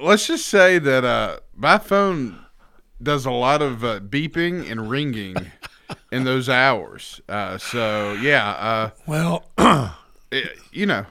[0.00, 2.38] let's just say that uh, my phone
[3.02, 5.34] does a lot of uh, beeping and ringing
[6.10, 7.20] in those hours.
[7.28, 8.50] Uh, so yeah.
[8.50, 9.44] Uh, well,
[10.30, 11.04] it- you know,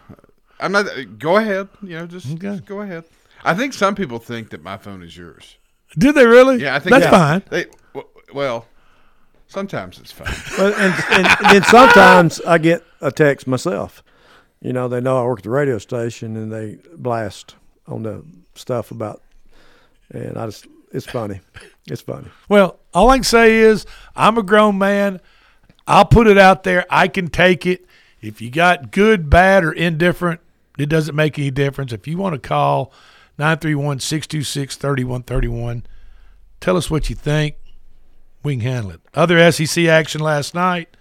[0.59, 0.85] I'm not.
[1.19, 1.67] Go ahead.
[1.81, 3.03] You know, just, just go ahead.
[3.43, 5.57] I think some people think that my phone is yours.
[5.97, 6.61] Do they really?
[6.61, 7.43] Yeah, I think that's they- fine.
[7.49, 7.65] They,
[8.33, 8.65] well,
[9.47, 10.33] sometimes it's fine.
[10.57, 14.01] Well, and, and, and then sometimes I get a text myself.
[14.61, 17.55] You know, they know I work at the radio station and they blast
[17.87, 18.23] on the
[18.55, 19.21] stuff about,
[20.11, 21.41] and I just, it's funny.
[21.87, 22.27] It's funny.
[22.47, 23.85] Well, all I can say is
[24.15, 25.19] I'm a grown man.
[25.87, 26.85] I'll put it out there.
[26.89, 27.85] I can take it.
[28.21, 30.41] If you got good, bad, or indifferent,
[30.77, 31.91] it doesn't make any difference.
[31.91, 32.93] If you want to call
[33.39, 35.83] 931 626 3131,
[36.59, 37.55] tell us what you think.
[38.43, 39.01] We can handle it.
[39.13, 40.95] Other SEC action last night,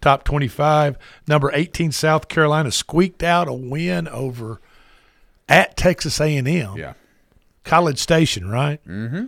[0.00, 0.96] top 25.
[1.26, 4.60] Number 18, South Carolina squeaked out a win over
[5.48, 6.46] at Texas A&M.
[6.46, 6.94] Yeah.
[7.64, 8.82] College Station, right?
[8.86, 9.26] Mm-hmm.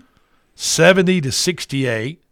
[0.55, 2.23] 70 to 68.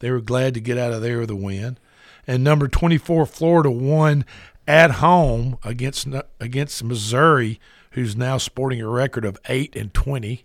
[0.00, 1.78] They were glad to get out of there with a win.
[2.26, 4.24] And number 24 Florida won
[4.66, 6.06] at home against
[6.38, 7.60] against Missouri,
[7.92, 10.44] who's now sporting a record of 8 and 20.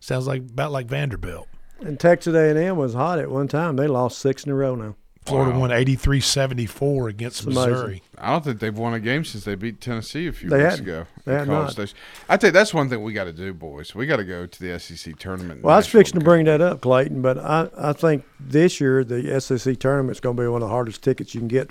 [0.00, 1.48] Sounds like about like Vanderbilt.
[1.80, 3.76] And Texas A&M was hot at one time.
[3.76, 4.94] They lost six in a row now.
[5.26, 7.70] Florida won 83-74 against It's amazing.
[7.72, 8.02] Missouri.
[8.18, 10.70] I don't think they've won a game since they beat Tennessee a few They weeks
[10.70, 10.86] hadn't.
[10.88, 11.06] ago.
[11.24, 11.70] They had not.
[11.72, 11.96] Station.
[12.28, 13.94] I tell you, that's one thing we got to do, boys.
[13.94, 15.62] We got to go to the SEC tournament.
[15.62, 19.02] Well, I was fixing to bring that up, Clayton, but I, I think this year
[19.02, 21.70] the SEC tournament's going to be one of the hardest tickets you can get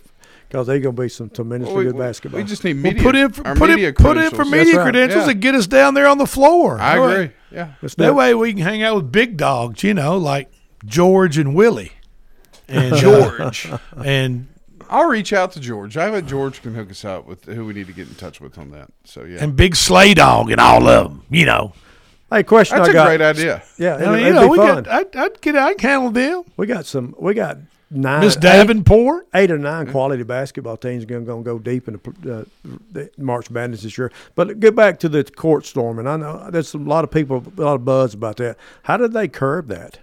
[0.49, 2.39] because they're going to be some tremendously Well, we- good basketball.
[2.39, 3.03] we just need Well, media.
[3.03, 4.51] put in for, put media in, put in for credentials.
[4.51, 4.83] media right.
[4.83, 5.31] credentials Yeah.
[5.31, 6.79] and get us down there on the floor.
[6.79, 7.13] I That agree.
[7.25, 7.67] way- Yeah.
[7.97, 10.51] That way we can hang out with big dogs, you know, like
[10.85, 11.91] George and Willie.
[12.67, 13.69] And uh, George.
[14.05, 14.47] and
[14.89, 15.97] I'll reach out to George.
[15.97, 18.39] I bet George can hook us up with who we need to get in touch
[18.41, 18.89] with on that.
[19.05, 21.73] So yeah, and Big Slay Dog and all of them, you know.
[22.31, 23.05] Hey, question that's I a got.
[23.07, 23.61] great idea.
[23.77, 24.83] Yeah, I it'd, mean, you know, we fun.
[24.83, 26.43] got, I'd, I'd get, I can handle them.
[26.57, 27.13] we got some.
[27.19, 27.57] We got
[27.91, 28.21] nine.
[28.21, 29.27] Miss eight- Davenport.
[29.35, 32.43] eight or nine quality basketball teams going to go deep in the, uh,
[32.91, 34.11] the March Madness this year.
[34.33, 36.07] But get back to the court storming.
[36.07, 38.57] I know there's a lot of people, a lot of buzz about that.
[38.83, 39.99] How did they curb that?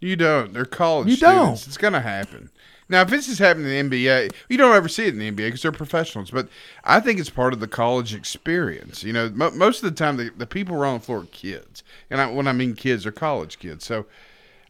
[0.00, 0.52] You don't.
[0.52, 1.62] They're college You students.
[1.62, 1.66] don't.
[1.68, 2.50] It's going to happen.
[2.88, 5.28] Now, if this is happening in the NBA, you don't ever see it in the
[5.30, 6.30] NBA because they're professionals.
[6.30, 6.48] But
[6.84, 9.02] I think it's part of the college experience.
[9.02, 11.82] You know, mo- most of the time, the, the people around the floor are kids.
[12.10, 13.84] And I, when I mean kids, they're college kids.
[13.84, 14.06] So,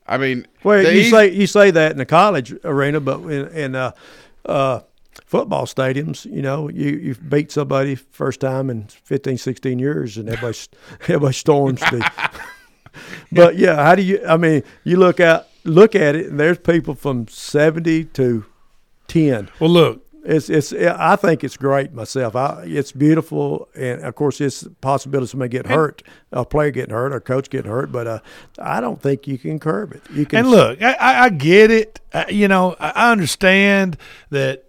[0.07, 3.75] I mean, Well, you say you say that in the college arena, but in, in
[3.75, 3.91] uh,
[4.47, 4.81] uh,
[5.27, 10.29] football stadiums, you know, you you beat somebody first time in 15, 16 years, and
[10.29, 10.57] everybody
[11.03, 12.11] everybody storms the.
[13.33, 14.25] But yeah, how do you?
[14.27, 18.45] I mean, you look at look at it, and there's people from seventy to
[19.09, 19.49] ten.
[19.61, 20.73] Well, look, It's it's.
[20.73, 22.35] I think it's great myself.
[22.35, 27.13] I, it's beautiful, and of course, it's possibility somebody get hurt, a player getting hurt,
[27.13, 27.93] or a coach getting hurt.
[27.93, 28.19] But uh,
[28.59, 30.03] I don't think you can curb it.
[30.13, 32.01] You can And look, I, I I get it.
[32.13, 33.99] Uh, you know, I I understand
[34.31, 34.65] that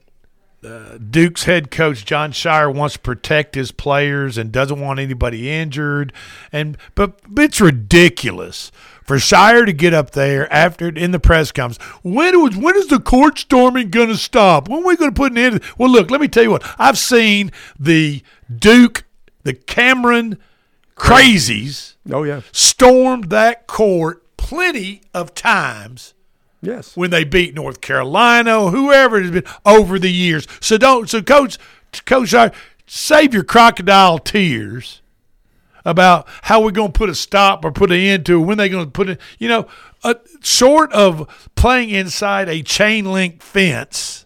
[0.67, 5.49] uh, Duke's head coach Jon Scheyer wants to protect his players and doesn't want anybody
[5.49, 6.13] injured,
[6.51, 8.71] and but, it's ridiculous
[9.03, 11.81] for Scheyer to get up there after in the press conference.
[12.03, 14.67] When was when is the court storming going to stop?
[14.67, 15.63] When are we going to put an end?
[15.77, 18.21] Well, look, let me tell you what I've seen the
[18.53, 19.05] Duke,
[19.43, 20.37] the Cameron
[20.95, 22.41] crazies Oh yeah.
[22.51, 26.13] stormed that court plenty of times
[26.61, 26.97] Yes.
[26.97, 30.47] when they beat North Carolina, whoever it has been over the years.
[30.59, 31.57] So don't so coach
[32.05, 32.33] coach
[32.87, 35.01] save your crocodile tears
[35.85, 38.57] about how we're going to put a stop or put an end to it, when
[38.57, 39.67] they're going to put it, you know,
[40.03, 44.25] uh, short of playing inside a chain link fence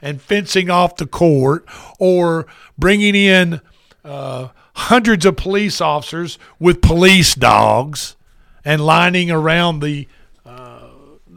[0.00, 1.64] and fencing off the court
[1.98, 2.46] or
[2.78, 3.60] bringing in
[4.04, 8.14] uh, hundreds of police officers with police dogs
[8.64, 10.06] and lining around the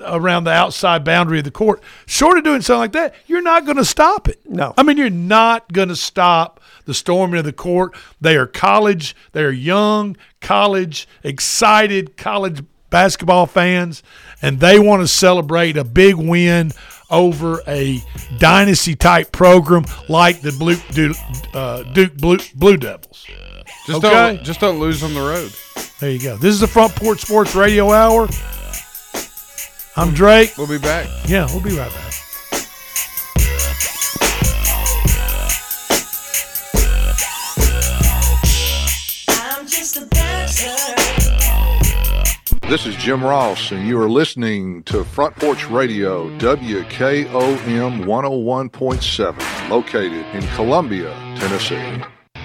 [0.05, 1.81] around the outside boundary of the court.
[2.05, 4.39] Short of doing something like that, you're not going to stop it.
[4.45, 4.73] No.
[4.77, 7.95] I mean, you're not going to stop the storming of the court.
[8.19, 14.03] They are college, they are young, college, excited college basketball fans,
[14.41, 16.71] and they want to celebrate a big win
[17.09, 18.01] over a
[18.37, 21.17] dynasty type program like the Blue, Duke,
[21.53, 23.25] uh, Duke Blue, Blue Devils.
[23.85, 24.35] Just okay?
[24.35, 25.51] don't just don't lose on the road.
[25.99, 26.37] There you go.
[26.37, 28.27] This is the Front Porch Sports Radio Hour.
[29.97, 30.53] I'm Drake.
[30.57, 31.07] We'll be back.
[31.27, 32.13] Yeah, we'll be right back.
[39.27, 40.71] I'm just a dancer.
[42.69, 50.25] This is Jim Ross, and you are listening to Front Porch Radio, WKOM 101.7, located
[50.33, 52.01] in Columbia, Tennessee.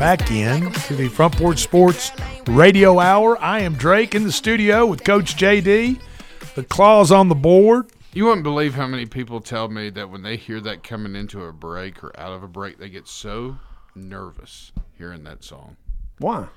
[0.00, 2.10] back in to the Front Porch Sports
[2.46, 3.38] Radio Hour.
[3.38, 6.00] I am Drake in the studio with Coach JD.
[6.54, 7.92] The claws on the board.
[8.14, 11.44] You wouldn't believe how many people tell me that when they hear that coming into
[11.44, 13.58] a break or out of a break, they get so
[13.94, 15.76] nervous hearing that song.
[16.16, 16.48] Why?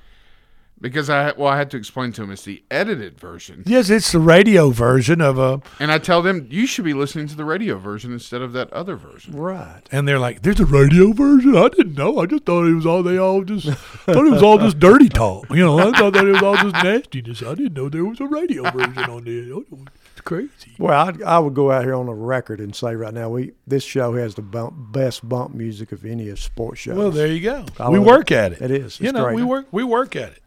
[0.84, 3.64] Because I well, I had to explain to him it's the edited version.
[3.66, 5.62] Yes, it's the radio version of a.
[5.80, 8.72] And I tell them you should be listening to the radio version instead of that
[8.74, 9.34] other version.
[9.34, 9.82] Right.
[9.94, 11.56] And they're like, "There's a radio version.
[11.56, 12.20] I didn't know.
[12.20, 15.08] I just thought it was all they all just thought it was all just dirty
[15.08, 15.50] talk.
[15.52, 17.42] You know, I thought that it was all just nastiness.
[17.42, 19.64] I didn't know there was a radio version on there.
[20.12, 20.76] It's crazy.
[20.78, 23.54] Well, I, I would go out here on a record and say right now we
[23.66, 26.98] this show has the bump, best bump music of any of sports shows.
[26.98, 27.66] Well, there you go.
[27.80, 28.62] I we love work at it.
[28.62, 29.00] It is.
[29.00, 29.38] You know, great.
[29.38, 30.43] we work we work at it.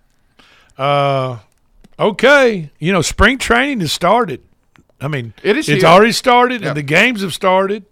[0.79, 1.39] Uh,
[1.99, 2.71] okay.
[2.79, 4.43] You know, spring training has started.
[5.01, 5.91] I mean, It is It's here.
[5.91, 6.69] already started, Yep.
[6.69, 7.85] and the games have started.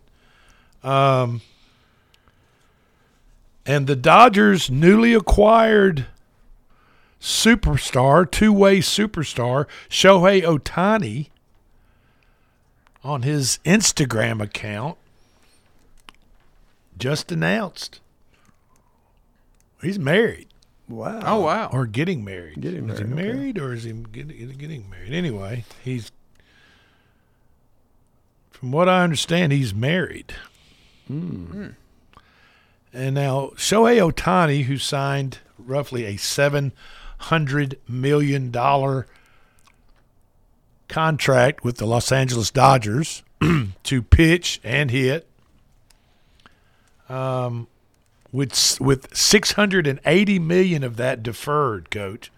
[0.82, 1.40] Um,
[3.66, 6.06] and the Dodgers' newly acquired
[7.20, 11.28] superstar, two-way superstar, Shohei Ohtani,
[13.02, 14.96] on his Instagram account,
[16.98, 18.00] just announced
[19.82, 20.48] he's married.
[20.88, 21.20] Wow.
[21.24, 21.70] Oh wow.
[21.72, 22.60] Or getting married.
[22.60, 23.66] Getting Is he married, okay.
[23.66, 25.12] or is he getting, getting married?
[25.12, 26.12] Anyway, he's
[28.50, 30.34] from what I understand, he's married.
[31.06, 31.68] Hmm.
[32.92, 36.72] And now Shohei Ohtani, who signed roughly a seven
[37.18, 39.06] hundred million dollar
[40.88, 43.22] contract with the Los Angeles Dodgers
[43.82, 45.26] to pitch and hit,
[47.08, 47.66] um,
[48.34, 52.30] with with six hundred and eighty million of that deferred, coach.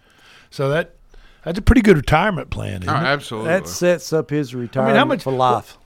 [0.49, 0.93] So that
[1.43, 3.03] that's a pretty good retirement plan, isn't Oh, it?
[3.03, 3.49] absolutely.
[3.49, 5.77] That sets up his retirement much- for life.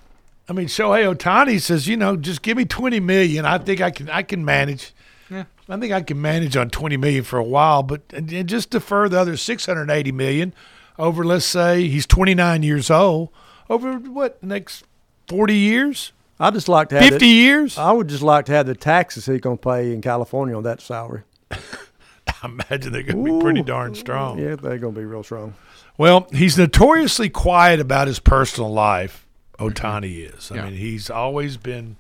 [0.50, 3.46] I mean, Shohei Ohtani says, you know, just give me twenty million.
[3.46, 4.94] I think I can I can manage.
[5.30, 5.46] Yeah.
[5.70, 8.70] I think I can manage on twenty million for a while, but and, and just
[8.72, 10.54] defer the other six hundred eighty million
[11.00, 11.24] over.
[11.24, 13.30] Let's say he's twenty nine years old.
[13.70, 14.84] Over what next
[15.28, 16.12] forty years?
[16.42, 17.78] I just like to have 50 the- years?
[17.78, 20.64] I would just like to have the taxes he's going to pay in California on
[20.64, 21.22] that salary.
[21.52, 24.40] I imagine they're going to be pretty darn strong.
[24.40, 25.54] Yeah, they're going to be real strong.
[25.98, 29.28] Well, he's notoriously quiet about his personal life.
[29.60, 30.38] Ohtani mm-hmm.
[30.38, 30.52] is.
[30.52, 30.66] I Yeah.
[30.66, 31.98] mean, he's always been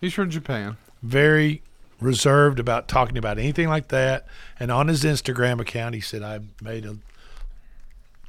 [0.00, 0.76] He's from Japan.
[1.02, 1.62] very
[2.00, 4.26] reserved about talking about anything like that.
[4.58, 6.96] And on his Instagram account, he said, "I made a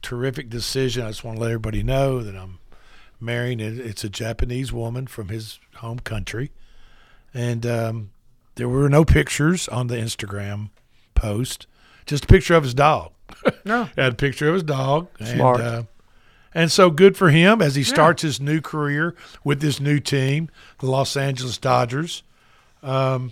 [0.02, 1.04] terrific decision.
[1.06, 2.60] I just want to let everybody know that I'm
[3.22, 3.60] marrying.
[3.60, 6.52] It's a Japanese woman from his home country,
[7.34, 8.12] and um,
[8.56, 10.70] there were no pictures on the Instagram
[11.16, 11.68] post.
[12.06, 13.12] Just a picture of his dog.
[13.64, 13.86] No.
[13.96, 15.08] had a picture of his dog.
[15.24, 15.62] Smart.
[15.62, 15.84] And, uh,
[16.54, 20.50] and so good for him as he starts his new career with this new team,
[20.80, 22.24] the Los Angeles Dodgers.
[22.84, 23.32] Um,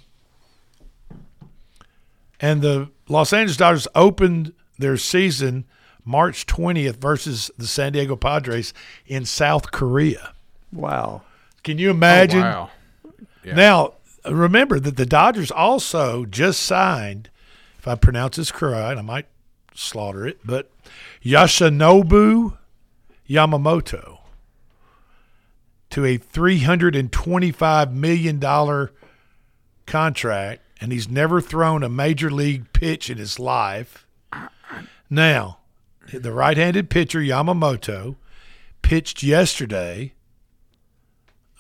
[2.40, 5.66] and the Los Angeles Dodgers opened their season
[6.06, 8.74] March 20th versus the San Diego Padres
[9.06, 10.34] in South Korea.
[10.72, 11.22] Wow.
[11.64, 12.40] Can you imagine?
[12.40, 12.70] Oh, wow.
[13.44, 13.56] Yeah.
[13.56, 13.94] Now,
[14.26, 17.30] remember that the Dodgers also just signed,
[17.78, 19.28] if I pronounce this correct, I might
[19.74, 20.70] slaughter it, but
[21.24, 22.58] Yoshinobu
[23.30, 24.18] Yamamoto
[25.92, 28.90] to a $325 million
[29.86, 34.06] contract, and he's never thrown a major league pitch in his life.
[35.10, 35.59] Now,
[36.14, 38.16] the right handed pitcher, Yamamoto,
[38.82, 40.14] pitched yesterday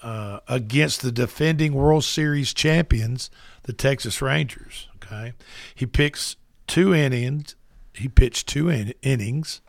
[0.02, 3.30] uh, against the defending World Series champions,
[3.64, 4.88] the Texas Rangers.
[4.96, 5.34] Okay,
[5.76, 6.36] he picks
[6.68, 7.56] two innings.
[7.94, 9.62] He pitched two in- innings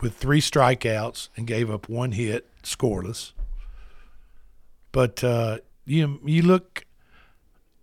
[0.00, 3.32] with three strikeouts and gave up one hit, scoreless.
[4.92, 6.84] But uh, you you look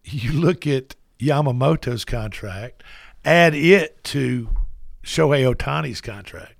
[0.03, 2.83] you look at Yamamoto's contract,
[3.25, 4.49] add it to
[5.03, 6.55] Shohei Ohtani's contract.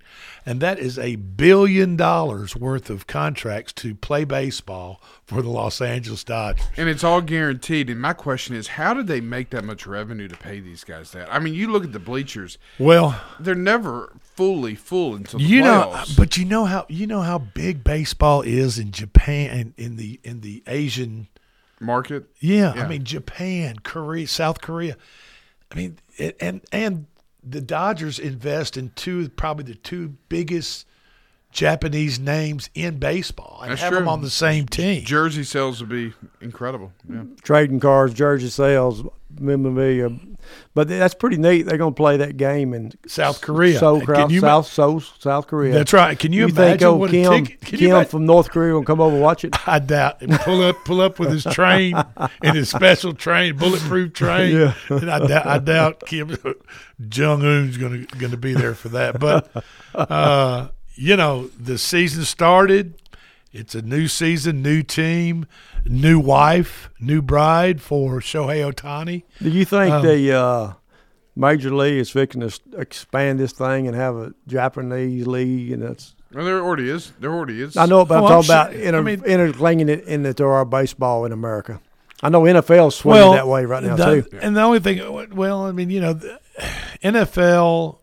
[0.45, 5.79] And that is a billion dollars worth of contracts to play baseball for the Los
[5.81, 6.65] Angeles Dodgers.
[6.75, 7.89] And it's all guaranteed.
[7.91, 11.11] And my question is, how did they make that much revenue to pay these guys
[11.11, 11.31] that?
[11.31, 12.57] I mean, you look at the bleachers.
[12.79, 17.21] Well, they're never fully full until the you know, but you know how you know
[17.21, 21.27] how big baseball is in Japan and in the in the Asian
[21.79, 22.25] market.
[22.39, 22.83] Yeah, Yeah.
[22.83, 24.97] I mean Japan, Korea, South Korea.
[25.71, 27.05] I mean, it, and and
[27.43, 30.85] the Dodgers invest in two probably the two biggest
[31.51, 33.99] Japanese names in baseball and That's have true.
[33.99, 35.03] them on the same team.
[35.03, 36.91] Jersey sales would be incredible.
[37.09, 37.23] Yeah.
[37.43, 39.03] trading cards, jersey sales,
[39.39, 40.09] memorabilia.
[40.73, 41.63] But that's pretty neat.
[41.63, 43.77] They're going to play that game in South Korea.
[43.77, 45.71] Seoul, Can you South, South, South Korea.
[45.73, 46.17] That's right.
[46.17, 48.83] Can you think imagine old what a Kim, ticket- Kim imagine- from North Korea will
[48.83, 49.55] come over and watch it?
[49.67, 50.19] I doubt.
[50.19, 51.95] Pull up, pull up with his train
[52.43, 54.55] and his special train, bulletproof train.
[54.57, 54.73] Yeah.
[54.89, 56.35] And I doubt, I doubt Kim
[57.09, 59.19] Jong Un's going to going to be there for that.
[59.19, 59.51] But
[59.93, 62.95] uh, you know, the season started.
[63.53, 65.45] It's a new season, new team,
[65.85, 69.23] new wife, new bride for Shohei Ohtani.
[69.41, 70.73] Do you think Um, the uh,
[71.35, 75.71] Major League is fixing to expand this thing and have a Japanese league?
[75.73, 77.11] And that's Well, there already is.
[77.19, 77.75] There already is.
[77.75, 80.45] I know, but Oh, I'm I'm talking about sure- inter- I mean- interlinking it into
[80.45, 81.81] our baseball in America.
[82.23, 84.37] I know NFL's swinging that way right now the- too.
[84.41, 85.01] And the only thing,
[85.35, 86.39] well, I mean, you know, the
[87.03, 87.97] NFL.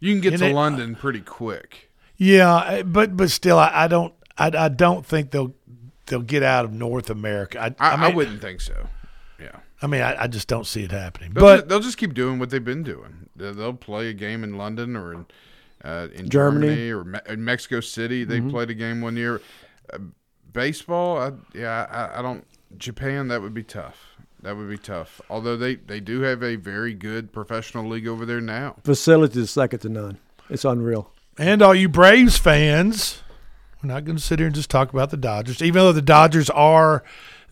[0.00, 1.90] You can get And to it- London pretty quick.
[2.16, 5.54] Yeah, but but still, I, I don't, I, I don't think they'll
[6.06, 7.60] they'll get out of North America.
[7.60, 8.86] I, I, I, mean, wouldn't think so.
[9.40, 9.56] Yeah.
[9.82, 11.32] I mean, I, I just don't see it happening.
[11.32, 13.28] They'll But just, they'll just keep doing what they've been doing.
[13.34, 15.26] They'll, they'll play a game in London or in,
[15.84, 16.68] uh, in Germany.
[16.68, 18.22] Germany, or Me- in Mexico City.
[18.24, 18.50] They Mhm.
[18.50, 19.40] played a game one year.
[19.92, 19.98] Uh,
[20.52, 22.46] baseball, I, yeah, I, I don't.
[22.78, 24.13] Japan, that would be tough.
[24.44, 25.20] That would be tough.
[25.30, 28.76] Although they, they do have a very good professional league over there now.
[28.84, 30.18] Facilities second to none.
[30.50, 31.10] It's unreal.
[31.38, 33.22] and all you Braves fans,
[33.82, 36.02] we're not going to sit here and just talk about the Dodgers, even though the
[36.02, 37.02] Dodgers are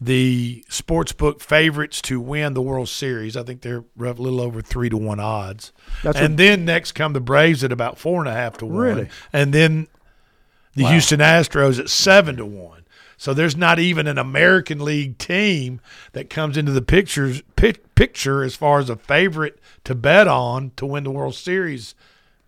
[0.00, 3.36] the sportsbook favorites to win the World Series.
[3.38, 5.72] I think they're a little over three to one odds.
[6.02, 8.66] That's and what- then next come the Braves at about four and a half to
[8.66, 8.76] one.
[8.76, 9.08] Really?
[9.32, 9.88] And then
[10.74, 10.90] the Wow.
[10.90, 12.81] Houston Astros at seven to one.
[13.22, 18.42] So there's not even an American League team that comes into the pictures pic, picture
[18.42, 21.94] as far as a favorite to bet on to win the World Series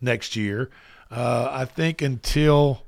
[0.01, 0.71] next year.
[1.13, 2.83] Uh, I think until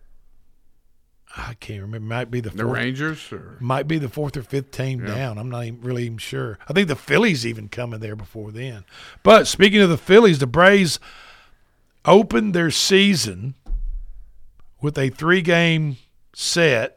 [1.36, 4.42] I can't remember, might be the The fourth- Rangers or might be the fourth or
[4.42, 5.14] fifth team Yeah.
[5.14, 5.38] down.
[5.38, 6.58] I'm not even really even sure.
[6.68, 8.82] I think the Phillies even coming there before then.
[9.22, 10.98] But speaking of the Phillies, the Braves
[12.04, 13.54] opened their season
[14.82, 15.98] with a three game
[16.34, 16.95] set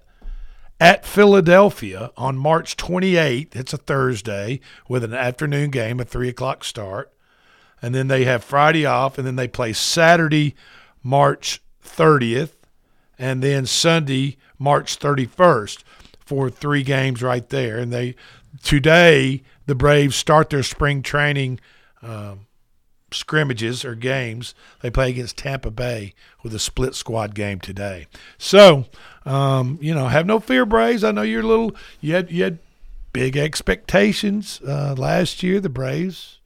[0.80, 3.56] at Philadelphia on March 28th.
[3.56, 7.12] It's a Thursday with an afternoon game, a three o'clock start.
[7.82, 10.56] And then they have Friday off, and then they play Saturday,
[11.02, 12.52] March 30th,
[13.18, 15.84] and then Sunday, March 31st
[16.20, 17.78] for three games right there.
[17.78, 18.16] And they
[18.64, 21.60] today the Braves start their spring training
[22.02, 22.48] um,
[23.12, 24.54] scrimmages or games.
[24.82, 28.08] They play against Tampa Bay with a split squad game today.
[28.38, 28.86] So,
[29.26, 31.04] um, you know, have no fear, Braves.
[31.04, 31.76] I know you're a little.
[32.02, 32.60] You had you had
[33.14, 35.60] big expectations uh, last year.
[35.60, 36.40] The Braves,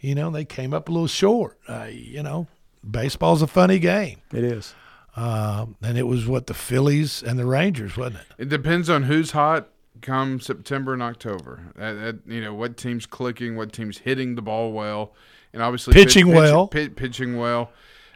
[0.00, 1.58] you know, they came up a little short.
[1.68, 2.46] Uh, you know,
[2.88, 4.20] baseball's a funny game.
[4.32, 4.74] It is.
[5.14, 8.26] Um, and it was what the Phillies and the Rangers, wasn't it?
[8.38, 9.68] It depends on who's hot
[10.00, 11.72] come September and October.
[11.76, 15.14] That, that, you know what team's clicking, what team's hitting the ball well,
[15.52, 16.68] and obviously Pitching pitch- well.
[16.68, 17.70] pi- pitching well.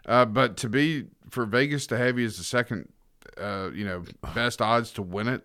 [0.07, 2.89] Uh, but to be for Vegas to have you as the second,
[3.41, 5.43] uh, you know, best odds to win it,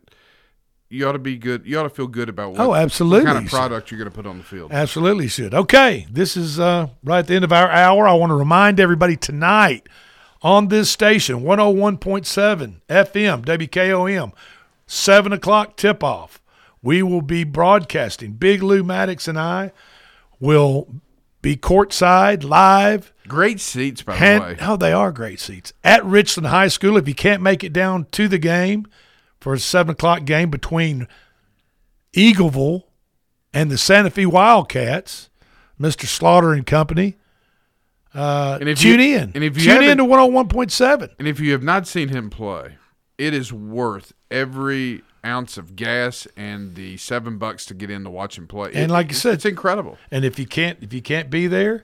[0.89, 1.65] you ought to be good.
[1.65, 4.09] You ought to feel good about what, Oh, absolutely, what kind of product you're going
[4.11, 4.71] to put on the field.
[4.71, 5.53] Absolutely should.
[5.53, 8.07] Okay, this is uh, right at the end of our hour.
[8.07, 9.87] I want to remind everybody tonight
[10.43, 14.33] on this station, 101.7 FM, WKOM,
[14.87, 16.41] 7 o'clock tip off.
[16.83, 18.33] We will be broadcasting.
[18.33, 19.71] Big Lou Maddox and I
[20.39, 20.87] will
[21.41, 23.11] be courtside live.
[23.27, 24.57] Great seats, by Hand- the way.
[24.61, 25.73] Oh, they are great seats.
[25.83, 28.85] At Richland High School, if you can't make it down to the game
[29.39, 31.07] for a 7 o'clock game between
[32.15, 32.83] Eagleville
[33.53, 35.29] and the Santa Fe Wildcats,
[35.79, 36.05] Mr.
[36.05, 37.17] Slaughter and Company,
[38.13, 39.31] uh, And if tune you- in.
[39.33, 41.09] and if you tune in to 101.7.
[41.17, 42.75] And if you have not seen him play,
[43.17, 48.09] it is worth every ounce of gas and the seven bucks to get in to
[48.09, 48.71] watch him play.
[48.73, 49.97] And It- like you said, it's incredible.
[50.11, 51.83] And if you can't, if you can't be there,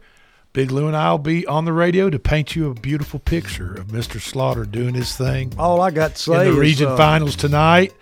[0.54, 3.76] Big Lou and I will be on the radio to paint you a beautiful picture
[3.76, 4.20] of Mr.
[4.20, 5.54] Slaughter doing his thing.
[5.60, 7.94] All I got to say in the is, region uh, finals tonight.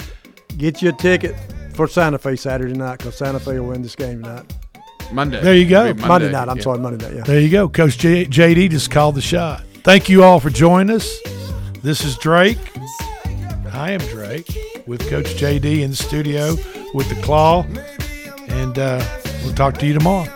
[0.57, 1.35] Get you a ticket
[1.73, 4.53] for Santa Fe Saturday night because Santa Fe will win this game tonight.
[5.11, 5.41] Monday.
[5.41, 5.85] There you go.
[5.87, 6.47] It'll Monday night.
[6.47, 6.63] I'm yeah.
[6.63, 7.15] sorry, Monday night.
[7.15, 7.23] Yeah.
[7.23, 7.67] There you go.
[7.67, 9.63] Coach J- JD just called the shot.
[9.83, 11.19] Thank you all for joining us.
[11.83, 12.57] This is Drake.
[13.75, 14.47] I am Drake
[14.87, 16.55] with Coach JD in the studio
[16.93, 17.63] with the Claw,
[18.47, 19.03] and uh,
[19.43, 20.31] we'll talk to you tomorrow.